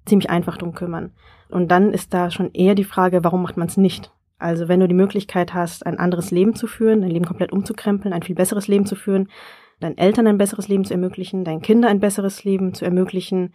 ziemlich 0.06 0.30
einfach 0.30 0.58
drum 0.58 0.74
kümmern. 0.74 1.12
Und 1.50 1.70
dann 1.70 1.94
ist 1.94 2.14
da 2.14 2.32
schon 2.32 2.52
eher 2.54 2.76
die 2.76 2.84
Frage, 2.84 3.24
warum 3.24 3.44
macht 3.44 3.58
man 3.58 3.68
es 3.68 3.78
nicht? 3.78 4.12
Also 4.40 4.68
wenn 4.68 4.80
du 4.80 4.88
die 4.88 4.96
Möglichkeit 4.96 5.54
hast, 5.54 5.86
ein 5.86 6.00
anderes 6.00 6.32
Leben 6.32 6.56
zu 6.56 6.68
führen, 6.68 7.02
dein 7.02 7.12
Leben 7.12 7.26
komplett 7.26 7.52
umzukrempeln, 7.52 8.14
ein 8.14 8.24
viel 8.24 8.36
besseres 8.36 8.68
Leben 8.68 8.86
zu 8.86 8.96
führen, 8.96 9.30
deinen 9.80 9.98
Eltern 9.98 10.28
ein 10.28 10.38
besseres 10.38 10.68
Leben 10.68 10.86
zu 10.86 10.94
ermöglichen, 10.94 11.44
deinen 11.44 11.62
Kindern 11.62 11.92
ein 11.92 12.00
besseres 12.00 12.44
Leben 12.44 12.74
zu 12.74 12.86
ermöglichen, 12.86 13.54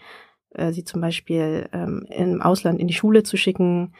äh, 0.50 0.72
sie 0.72 0.84
zum 0.84 1.00
Beispiel 1.00 1.68
ähm, 1.72 2.06
im 2.10 2.42
Ausland 2.42 2.80
in 2.80 2.86
die 2.86 2.94
Schule 2.94 3.22
zu 3.22 3.36
schicken 3.36 3.92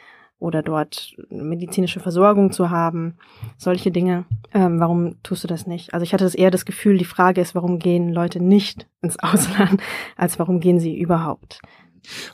oder 0.42 0.62
dort 0.62 1.14
medizinische 1.30 2.00
Versorgung 2.00 2.50
zu 2.50 2.70
haben, 2.70 3.14
solche 3.56 3.92
Dinge. 3.92 4.24
Ähm, 4.52 4.80
warum 4.80 5.22
tust 5.22 5.44
du 5.44 5.48
das 5.48 5.66
nicht? 5.66 5.94
Also 5.94 6.02
ich 6.02 6.12
hatte 6.12 6.24
das 6.24 6.34
eher 6.34 6.50
das 6.50 6.64
Gefühl, 6.64 6.98
die 6.98 7.04
Frage 7.04 7.40
ist, 7.40 7.54
warum 7.54 7.78
gehen 7.78 8.12
Leute 8.12 8.42
nicht 8.42 8.88
ins 9.00 9.18
Ausland, 9.22 9.80
als 10.16 10.38
warum 10.38 10.60
gehen 10.60 10.80
sie 10.80 10.98
überhaupt? 10.98 11.60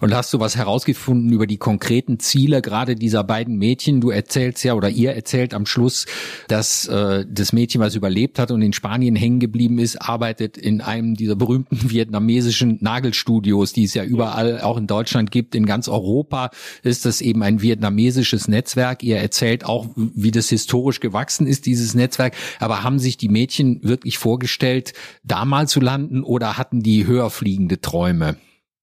Und 0.01 0.15
hast 0.15 0.33
du 0.33 0.41
was 0.41 0.57
herausgefunden 0.57 1.33
über 1.33 1.47
die 1.47 1.59
konkreten 1.59 2.19
Ziele 2.19 2.63
gerade 2.63 2.97
dieser 2.97 3.25
beiden 3.25 3.57
Mädchen? 3.57 4.01
Du 4.01 4.11
erzählst 4.11 4.65
ja 4.65 4.75
oder 4.75 4.89
ihr 4.89 5.13
erzählt 5.13 5.55
am 5.55 5.67
Schluss, 5.67 6.07
dass 6.49 6.87
äh, 6.87 7.25
das 7.29 7.53
Mädchen, 7.53 7.81
was 7.81 7.95
überlebt 7.95 8.39
hat 8.39 8.51
und 8.51 8.63
in 8.63 8.73
Spanien 8.73 9.17
hängen 9.17 9.41
geblieben 9.41 9.79
ist, 9.79 9.97
arbeitet 9.97 10.57
in 10.57 10.81
einem 10.81 11.15
dieser 11.15 11.37
berühmten 11.37 11.79
vietnamesischen 11.91 12.79
Nagelstudios, 12.81 13.73
die 13.73 13.85
es 13.85 13.95
ja 13.95 14.05
überall 14.05 14.61
auch 14.61 14.77
in 14.77 14.87
Deutschland 14.87 15.31
gibt. 15.31 15.55
In 15.55 15.67
ganz 15.67 15.89
Europa 15.89 16.51
ist 16.83 17.05
das 17.05 17.21
eben 17.21 17.43
ein 17.43 17.61
vietnamesisches 17.61 18.49
Netzwerk. 18.49 19.03
Ihr 19.03 19.19
erzählt 19.19 19.65
auch, 19.65 19.89
wie 19.97 20.31
das 20.31 20.49
historisch 20.49 21.01
gewachsen 21.01 21.47
ist, 21.47 21.67
dieses 21.67 21.95
Netzwerk. 21.95 22.35
Aber 22.59 22.83
haben 22.83 22.99
sich 22.99 23.17
die 23.17 23.29
Mädchen 23.29 23.81
wirklich 23.83 24.19
vorgestellt, 24.19 24.93
da 25.25 25.45
mal 25.45 25.69
zu 25.69 25.81
landen 25.81 26.23
oder 26.23 26.57
hatten 26.57 26.83
die 26.83 27.07
höher 27.07 27.31
fliegende 27.31 27.81
Träume? 27.81 28.37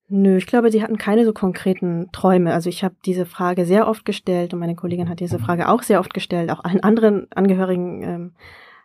Nö, 0.08 0.38
ich 0.38 0.46
glaube, 0.46 0.70
sie 0.70 0.84
hatten 0.84 0.98
keine 0.98 1.26
so 1.26 1.34
konkreten 1.34 2.10
Träume. 2.12 2.54
Also 2.54 2.70
ich 2.70 2.84
habe 2.84 2.96
diese 3.06 3.26
Frage 3.26 3.66
sehr 3.66 3.88
oft 3.88 4.06
gestellt 4.06 4.54
und 4.54 4.60
meine 4.60 4.76
Kollegin 4.76 5.10
hat 5.10 5.20
diese 5.20 5.40
Frage 5.40 5.68
auch 5.68 5.82
sehr 5.82 6.00
oft 6.00 6.14
gestellt, 6.14 6.52
auch 6.52 6.64
allen 6.64 6.82
anderen 6.82 7.32
Angehörigen. 7.32 8.04
Ähm, 8.04 8.34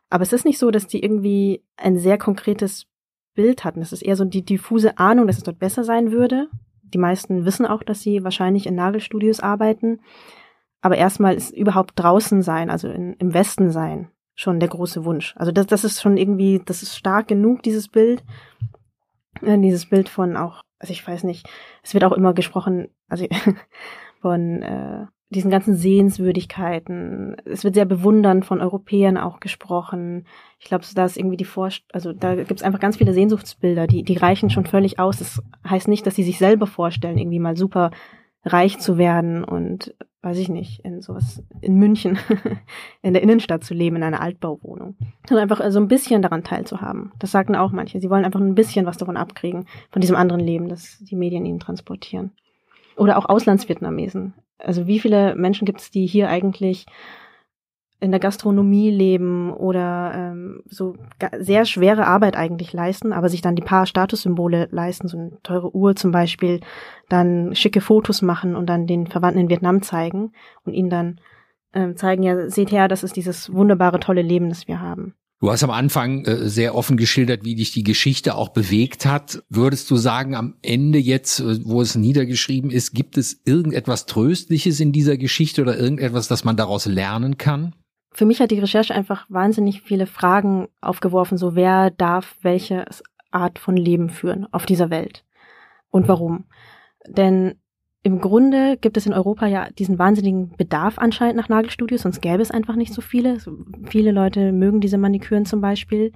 aber 0.09 0.23
es 0.23 0.33
ist 0.33 0.47
nicht 0.47 0.59
so, 0.59 0.71
dass 0.71 0.87
die 0.87 1.03
irgendwie 1.03 1.63
ein 1.77 1.99
sehr 1.99 2.17
konkretes 2.17 2.87
Bild 3.35 3.65
hatten. 3.65 3.83
Es 3.83 3.93
ist 3.93 4.03
eher 4.03 4.17
so 4.17 4.25
die 4.25 4.45
diffuse 4.45 4.97
Ahnung, 4.99 5.27
dass 5.27 5.37
es 5.37 5.45
dort 5.45 5.59
besser 5.59 5.85
sein 5.85 6.11
würde. 6.11 6.49
Die 6.83 6.99
meisten 6.99 7.45
wissen 7.45 7.67
auch, 7.67 7.83
dass 7.83 8.01
sie 8.01 8.25
wahrscheinlich 8.25 8.67
in 8.67 8.75
Nagelstudios 8.75 9.41
arbeiten. 9.41 10.01
Aber 10.81 10.97
erstmal 10.97 11.35
ist 11.35 11.53
überhaupt 11.53 11.93
draußen 11.97 12.41
sein, 12.43 12.71
also 12.71 12.89
in, 12.89 13.13
im 13.15 13.35
Westen 13.35 13.71
sein, 13.71 14.11
schon 14.35 14.59
der 14.59 14.71
große 14.71 15.05
Wunsch. 15.05 15.35
Also 15.37 15.53
das, 15.53 15.67
das 15.67 15.85
ist 15.85 16.01
schon 16.01 16.17
irgendwie, 16.17 16.63
das 16.65 16.83
ist 16.83 16.97
stark 16.97 17.29
genug, 17.29 17.63
dieses 17.63 17.89
Bild. 17.89 18.25
Äh, 19.43 19.59
dieses 19.59 19.87
Bild 19.87 20.09
von 20.09 20.39
auch 20.39 20.63
also 20.81 20.93
ich 20.93 21.07
weiß 21.07 21.25
nicht, 21.25 21.49
es 21.83 21.95
wird 21.95 22.05
auch 22.05 22.13
immer 22.13 22.35
gesprochen, 22.35 22.89
also 23.09 23.27
von 24.21 24.63
äh, 24.63 25.07
diesen 25.29 25.51
ganzen 25.51 25.77
Sehenswürdigkeiten. 25.77 27.37
Es 27.45 27.63
wird 27.63 27.77
sehr 27.77 27.85
bewundernd 27.85 28.45
von 28.45 28.61
Europäern 28.61 29.17
auch 29.17 29.39
gesprochen. 29.39 30.27
Ich 30.59 30.67
glaube, 30.67 30.85
da 30.93 31.05
ist 31.05 31.17
irgendwie 31.17 31.37
die 31.37 31.45
Vorst 31.45 31.85
also 31.93 32.13
da 32.13 32.35
gibt 32.35 32.53
es 32.61 32.63
einfach 32.63 32.81
ganz 32.81 32.97
viele 32.97 33.13
Sehnsuchtsbilder, 33.13 33.87
die, 33.87 34.03
die 34.03 34.17
reichen 34.17 34.51
schon 34.51 34.67
völlig 34.67 34.99
aus. 34.99 35.19
Das 35.19 35.41
heißt 35.69 35.87
nicht, 35.87 36.05
dass 36.07 36.17
sie 36.17 36.25
sich 36.25 36.39
selber 36.39 36.67
vorstellen, 36.67 37.19
irgendwie 37.19 37.39
mal 37.39 37.57
super 37.57 37.93
reich 38.45 38.79
zu 38.79 38.99
werden 38.99 39.45
und 39.45 39.95
weiß 40.23 40.39
ich 40.39 40.49
nicht, 40.49 40.81
in 40.85 41.01
sowas, 41.01 41.43
in 41.61 41.77
München, 41.77 42.19
in 43.03 43.15
der 43.15 43.23
Innenstadt 43.23 43.65
zu 43.65 43.73
leben, 43.73 43.97
in 43.97 44.03
einer 44.03 44.21
Altbauwohnung. 44.21 44.97
Und 45.31 45.37
einfach 45.37 45.63
so 45.71 45.81
ein 45.81 45.89
bisschen 45.89 46.21
daran 46.21 46.45
teilzuhaben. 46.45 47.13
Das 47.19 47.31
sagten 47.31 47.57
auch 47.57 47.73
manche. 47.73 48.01
Sie 48.01 48.11
wollen 48.11 48.25
einfach 48.25 48.41
ein 48.41 48.55
bisschen 48.55 48.87
was 48.87 48.99
davon 48.99 49.17
abkriegen, 49.17 49.67
von 49.91 50.01
diesem 50.01 50.17
anderen 50.17 50.41
Leben, 50.41 50.69
das 50.69 50.99
die 51.01 51.17
Medien 51.17 51.47
ihnen 51.47 51.61
transportieren. 51.61 52.33
Oder 52.97 53.17
auch 53.17 53.29
Auslandsvietnamesen. 53.29 54.35
Also 54.59 54.87
wie 54.87 55.01
viele 55.01 55.35
Menschen 55.37 55.65
gibt 55.65 55.81
es, 55.81 55.91
die 55.91 56.07
hier 56.07 56.29
eigentlich 56.29 56.85
in 58.01 58.11
der 58.11 58.21
Gastronomie 58.21 58.91
leben 58.91 59.53
oder 59.53 60.13
ähm, 60.15 60.63
so 60.67 60.97
sehr 61.39 61.67
schwere 61.67 62.07
Arbeit 62.07 62.35
eigentlich 62.35 62.73
leisten, 62.73 63.13
aber 63.13 63.29
sich 63.29 63.43
dann 63.43 63.57
die 63.57 63.63
paar 63.63 63.87
Statussymbole 63.87 64.69
leisten, 64.71 65.07
so 65.07 65.19
eine 65.19 65.39
teure 65.43 65.75
Uhr 65.75 65.95
zum 65.95 66.11
Beispiel, 66.11 66.61
dann 67.09 67.55
schicke 67.55 67.83
Fotos 67.83 68.23
machen 68.23 68.57
und 68.57 68.67
dann 68.67 68.87
den 68.87 69.07
Verwandten 69.07 69.43
in 69.43 69.51
Vietnam 69.51 69.83
zeigen 69.83 70.33
und 70.65 70.73
ihnen 70.73 70.91
dann 70.91 71.21
ähm, 71.75 71.97
zeigen, 71.97 72.23
ja, 72.23 72.49
seht 72.49 72.73
her, 72.73 72.89
das 72.89 73.05
ist 73.05 73.17
dieses 73.17 73.53
wunderbare, 73.53 74.01
tolle 74.01 74.23
Leben, 74.23 74.49
das 74.49 74.67
wir 74.67 74.81
haben. 74.81 75.15
Du 75.43 75.51
hast 75.51 75.65
am 75.65 75.71
Anfang 75.71 76.27
äh, 76.27 76.49
sehr 76.49 76.75
offen 76.75 76.99
geschildert, 76.99 77.45
wie 77.45 77.55
dich 77.55 77.73
die 77.73 77.83
Geschichte 77.83 78.35
auch 78.35 78.51
bewegt 78.51 79.07
hat. 79.07 79.43
Würdest 79.49 79.91
du 79.91 79.97
sagen, 79.97 80.35
am 80.35 80.57
Ende 80.61 80.99
jetzt, 80.99 81.41
äh, 81.41 81.65
wo 81.65 81.81
es 81.81 81.95
niedergeschrieben 81.95 82.71
ist, 82.71 82.93
gibt 82.93 83.17
es 83.17 83.41
irgendetwas 83.47 84.05
Tröstliches 84.05 84.81
in 84.81 84.93
dieser 84.93 85.17
Geschichte 85.17 85.63
oder 85.63 85.79
irgendetwas, 85.79 86.29
das 86.29 86.45
man 86.45 86.57
daraus 86.57 86.85
lernen 86.85 87.39
kann? 87.39 87.75
Für 88.13 88.27
mich 88.27 88.41
hat 88.41 88.51
die 88.51 88.59
Recherche 88.59 88.95
einfach 88.95 89.27
wahnsinnig 89.29 89.83
viele 89.83 90.07
Fragen 90.07 90.69
aufgeworfen, 90.81 91.39
so 91.39 91.55
wer 91.55 91.91
darf 91.91 92.37
welche 92.43 92.85
Art 93.31 93.59
von 93.59 93.77
Leben 93.77 94.11
führen 94.11 94.47
auf 94.53 94.67
dieser 94.67 94.91
Welt 94.91 95.25
und 95.91 96.09
warum. 96.09 96.47
Denn 97.07 97.55
im 98.03 98.21
Grunde 98.21 98.79
gibt 98.79 98.97
es 98.97 99.07
in 99.07 99.13
Europa 99.13 99.47
ja 99.47 99.69
diesen 99.71 99.99
wahnsinnigen 99.99 100.57
Bedarf 100.57 100.99
anscheinend 100.99 101.37
nach 101.37 101.49
Nagelstudios, 101.49 102.03
sonst 102.03 102.23
gäbe 102.23 102.43
es 102.43 102.51
einfach 102.51 102.75
nicht 102.75 102.95
so 102.95 103.03
viele. 103.03 103.39
Viele 103.85 104.11
Leute 104.11 104.53
mögen 104.53 104.81
diese 104.81 104.99
Maniküren 104.99 105.45
zum 105.45 105.61
Beispiel, 105.61 106.13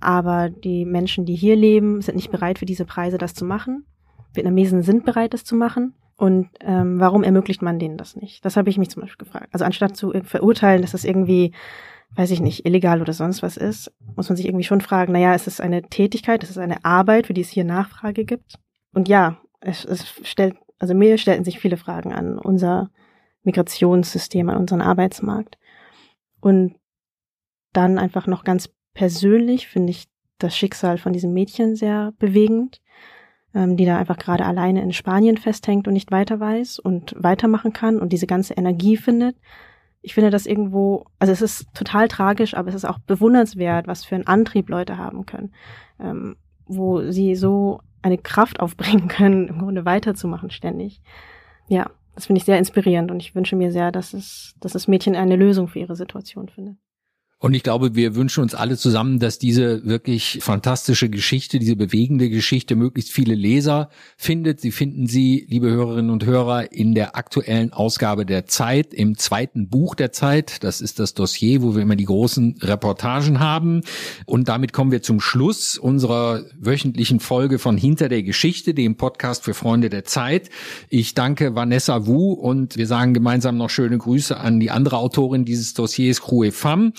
aber 0.00 0.48
die 0.50 0.84
Menschen, 0.84 1.26
die 1.26 1.36
hier 1.36 1.56
leben, 1.56 2.02
sind 2.02 2.16
nicht 2.16 2.30
bereit 2.30 2.58
für 2.58 2.66
diese 2.66 2.84
Preise 2.84 3.18
das 3.18 3.34
zu 3.34 3.44
machen. 3.44 3.86
Vietnamesen 4.34 4.82
sind 4.82 5.04
bereit, 5.04 5.32
das 5.32 5.44
zu 5.44 5.54
machen. 5.54 5.94
Und 6.18 6.48
ähm, 6.60 6.98
warum 6.98 7.22
ermöglicht 7.22 7.62
man 7.62 7.78
denen 7.78 7.96
das 7.96 8.16
nicht? 8.16 8.44
Das 8.44 8.56
habe 8.56 8.68
ich 8.68 8.76
mich 8.76 8.90
zum 8.90 9.02
Beispiel 9.02 9.24
gefragt. 9.24 9.50
Also 9.52 9.64
anstatt 9.64 9.96
zu 9.96 10.12
verurteilen, 10.24 10.82
dass 10.82 10.90
das 10.90 11.04
irgendwie, 11.04 11.52
weiß 12.16 12.32
ich 12.32 12.40
nicht, 12.40 12.66
illegal 12.66 13.00
oder 13.00 13.12
sonst 13.12 13.40
was 13.40 13.56
ist, 13.56 13.92
muss 14.16 14.28
man 14.28 14.36
sich 14.36 14.46
irgendwie 14.46 14.64
schon 14.64 14.80
fragen, 14.80 15.12
naja, 15.12 15.32
es 15.34 15.46
ist 15.46 15.60
eine 15.60 15.82
Tätigkeit, 15.82 16.42
es 16.42 16.50
ist 16.50 16.58
eine 16.58 16.84
Arbeit, 16.84 17.28
für 17.28 17.34
die 17.34 17.42
es 17.42 17.50
hier 17.50 17.62
Nachfrage 17.62 18.24
gibt. 18.24 18.56
Und 18.92 19.08
ja, 19.08 19.40
es, 19.60 19.84
es 19.84 20.08
stellt, 20.24 20.56
also 20.80 20.92
mir 20.92 21.18
stellten 21.18 21.44
sich 21.44 21.60
viele 21.60 21.76
Fragen 21.76 22.12
an 22.12 22.36
unser 22.36 22.90
Migrationssystem, 23.44 24.48
an 24.48 24.56
unseren 24.56 24.82
Arbeitsmarkt. 24.82 25.56
Und 26.40 26.74
dann 27.72 27.96
einfach 27.96 28.26
noch 28.26 28.42
ganz 28.42 28.70
persönlich 28.92 29.68
finde 29.68 29.92
ich 29.92 30.08
das 30.38 30.56
Schicksal 30.56 30.98
von 30.98 31.12
diesem 31.12 31.32
Mädchen 31.32 31.76
sehr 31.76 32.12
bewegend 32.18 32.80
die 33.54 33.84
da 33.84 33.98
einfach 33.98 34.18
gerade 34.18 34.44
alleine 34.44 34.82
in 34.82 34.92
Spanien 34.92 35.36
festhängt 35.36 35.88
und 35.88 35.94
nicht 35.94 36.10
weiter 36.10 36.38
weiß 36.38 36.78
und 36.78 37.14
weitermachen 37.18 37.72
kann 37.72 37.98
und 37.98 38.12
diese 38.12 38.26
ganze 38.26 38.54
Energie 38.54 38.96
findet. 38.96 39.36
Ich 40.02 40.14
finde 40.14 40.30
das 40.30 40.46
irgendwo, 40.46 41.06
also 41.18 41.32
es 41.32 41.42
ist 41.42 41.66
total 41.74 42.08
tragisch, 42.08 42.54
aber 42.54 42.68
es 42.68 42.74
ist 42.74 42.84
auch 42.84 42.98
bewundernswert, 42.98 43.86
was 43.86 44.04
für 44.04 44.14
einen 44.14 44.26
Antrieb 44.26 44.68
Leute 44.68 44.96
haben 44.96 45.26
können, 45.26 45.52
ähm, 45.98 46.36
wo 46.66 47.10
sie 47.10 47.34
so 47.34 47.80
eine 48.02 48.18
Kraft 48.18 48.60
aufbringen 48.60 49.08
können, 49.08 49.48
im 49.48 49.58
Grunde 49.58 49.84
weiterzumachen 49.84 50.50
ständig. 50.50 51.00
Ja, 51.68 51.90
das 52.14 52.26
finde 52.26 52.38
ich 52.38 52.44
sehr 52.44 52.58
inspirierend 52.58 53.10
und 53.10 53.20
ich 53.20 53.34
wünsche 53.34 53.56
mir 53.56 53.72
sehr, 53.72 53.92
dass 53.92 54.12
es, 54.12 54.54
dass 54.60 54.72
das 54.72 54.88
Mädchen 54.88 55.16
eine 55.16 55.36
Lösung 55.36 55.68
für 55.68 55.78
ihre 55.78 55.96
Situation 55.96 56.48
findet. 56.48 56.76
Und 57.40 57.54
ich 57.54 57.62
glaube, 57.62 57.94
wir 57.94 58.16
wünschen 58.16 58.42
uns 58.42 58.56
alle 58.56 58.76
zusammen, 58.76 59.20
dass 59.20 59.38
diese 59.38 59.84
wirklich 59.84 60.40
fantastische 60.42 61.08
Geschichte, 61.08 61.60
diese 61.60 61.76
bewegende 61.76 62.30
Geschichte 62.30 62.74
möglichst 62.74 63.12
viele 63.12 63.36
Leser 63.36 63.90
findet. 64.16 64.60
Sie 64.60 64.72
finden 64.72 65.06
sie, 65.06 65.46
liebe 65.48 65.70
Hörerinnen 65.70 66.10
und 66.10 66.26
Hörer, 66.26 66.72
in 66.72 66.96
der 66.96 67.14
aktuellen 67.14 67.72
Ausgabe 67.72 68.26
der 68.26 68.46
Zeit, 68.46 68.92
im 68.92 69.16
zweiten 69.16 69.68
Buch 69.68 69.94
der 69.94 70.10
Zeit. 70.10 70.64
Das 70.64 70.80
ist 70.80 70.98
das 70.98 71.14
Dossier, 71.14 71.62
wo 71.62 71.76
wir 71.76 71.82
immer 71.82 71.94
die 71.94 72.06
großen 72.06 72.58
Reportagen 72.60 73.38
haben. 73.38 73.82
Und 74.26 74.48
damit 74.48 74.72
kommen 74.72 74.90
wir 74.90 75.02
zum 75.02 75.20
Schluss 75.20 75.78
unserer 75.78 76.42
wöchentlichen 76.58 77.20
Folge 77.20 77.60
von 77.60 77.76
Hinter 77.76 78.08
der 78.08 78.24
Geschichte, 78.24 78.74
dem 78.74 78.96
Podcast 78.96 79.44
für 79.44 79.54
Freunde 79.54 79.90
der 79.90 80.02
Zeit. 80.02 80.50
Ich 80.88 81.14
danke 81.14 81.54
Vanessa 81.54 82.04
Wu 82.04 82.32
und 82.32 82.76
wir 82.76 82.88
sagen 82.88 83.14
gemeinsam 83.14 83.56
noch 83.56 83.70
schöne 83.70 83.96
Grüße 83.96 84.36
an 84.36 84.58
die 84.58 84.72
andere 84.72 84.96
Autorin 84.96 85.44
dieses 85.44 85.74
Dossiers, 85.74 86.20
Crue 86.20 86.50
Pham. 86.50 86.92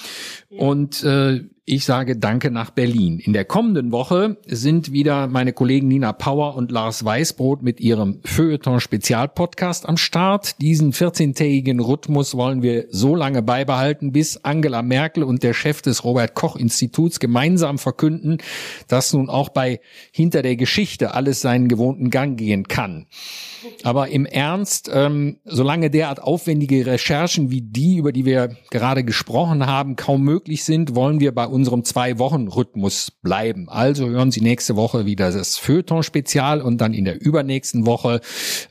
Und 0.49 1.03
äh, 1.03 1.43
ich 1.69 1.85
sage 1.85 2.17
Danke 2.17 2.49
nach 2.49 2.71
Berlin. 2.71 3.19
In 3.19 3.31
der 3.31 3.45
kommenden 3.45 3.91
Woche 3.91 4.37
sind 4.47 4.91
wieder 4.91 5.27
meine 5.27 5.53
Kollegen 5.53 5.87
Nina 5.87 6.13
Power 6.13 6.55
und 6.55 6.71
Lars 6.71 7.05
Weißbrot 7.05 7.61
mit 7.61 7.79
ihrem 7.79 8.21
Feuilleton-Spezialpodcast 8.23 9.87
am 9.87 9.95
Start. 9.95 10.59
Diesen 10.61 10.93
14-tägigen 10.93 11.79
Rhythmus 11.79 12.35
wollen 12.35 12.63
wir 12.63 12.87
so 12.89 13.15
lange 13.15 13.43
beibehalten, 13.43 14.11
bis 14.11 14.43
Angela 14.43 14.81
Merkel 14.81 15.23
und 15.23 15.43
der 15.43 15.53
Chef 15.53 15.83
des 15.83 16.03
Robert-Koch-Instituts 16.03 17.19
gemeinsam 17.19 17.77
verkünden, 17.77 18.39
dass 18.87 19.13
nun 19.13 19.29
auch 19.29 19.49
bei 19.49 19.79
Hinter 20.11 20.41
der 20.41 20.55
Geschichte 20.55 21.13
alles 21.13 21.41
seinen 21.41 21.67
gewohnten 21.67 22.09
Gang 22.09 22.35
gehen 22.35 22.67
kann. 22.67 23.05
Aber 23.83 24.09
im 24.09 24.25
Ernst, 24.25 24.89
ähm, 24.91 25.37
solange 25.45 25.91
derart 25.91 26.23
aufwendige 26.23 26.85
Recherchen 26.85 27.51
wie 27.51 27.61
die, 27.61 27.97
über 27.97 28.11
die 28.11 28.25
wir 28.25 28.55
gerade 28.71 29.03
gesprochen 29.03 29.67
haben, 29.67 29.95
kaum 29.95 30.23
möglich 30.23 30.63
sind, 30.63 30.95
wollen 30.95 31.19
wir 31.19 31.33
bei 31.33 31.45
unserem 31.59 31.83
Zwei-Wochen-Rhythmus 31.83 33.11
bleiben. 33.21 33.69
Also 33.69 34.07
hören 34.07 34.31
Sie 34.31 34.41
nächste 34.41 34.75
Woche 34.75 35.05
wieder 35.05 35.31
das 35.31 35.57
Feuilleton-Spezial 35.57 36.61
und 36.61 36.79
dann 36.79 36.93
in 36.93 37.05
der 37.05 37.21
übernächsten 37.21 37.85
Woche 37.85 38.21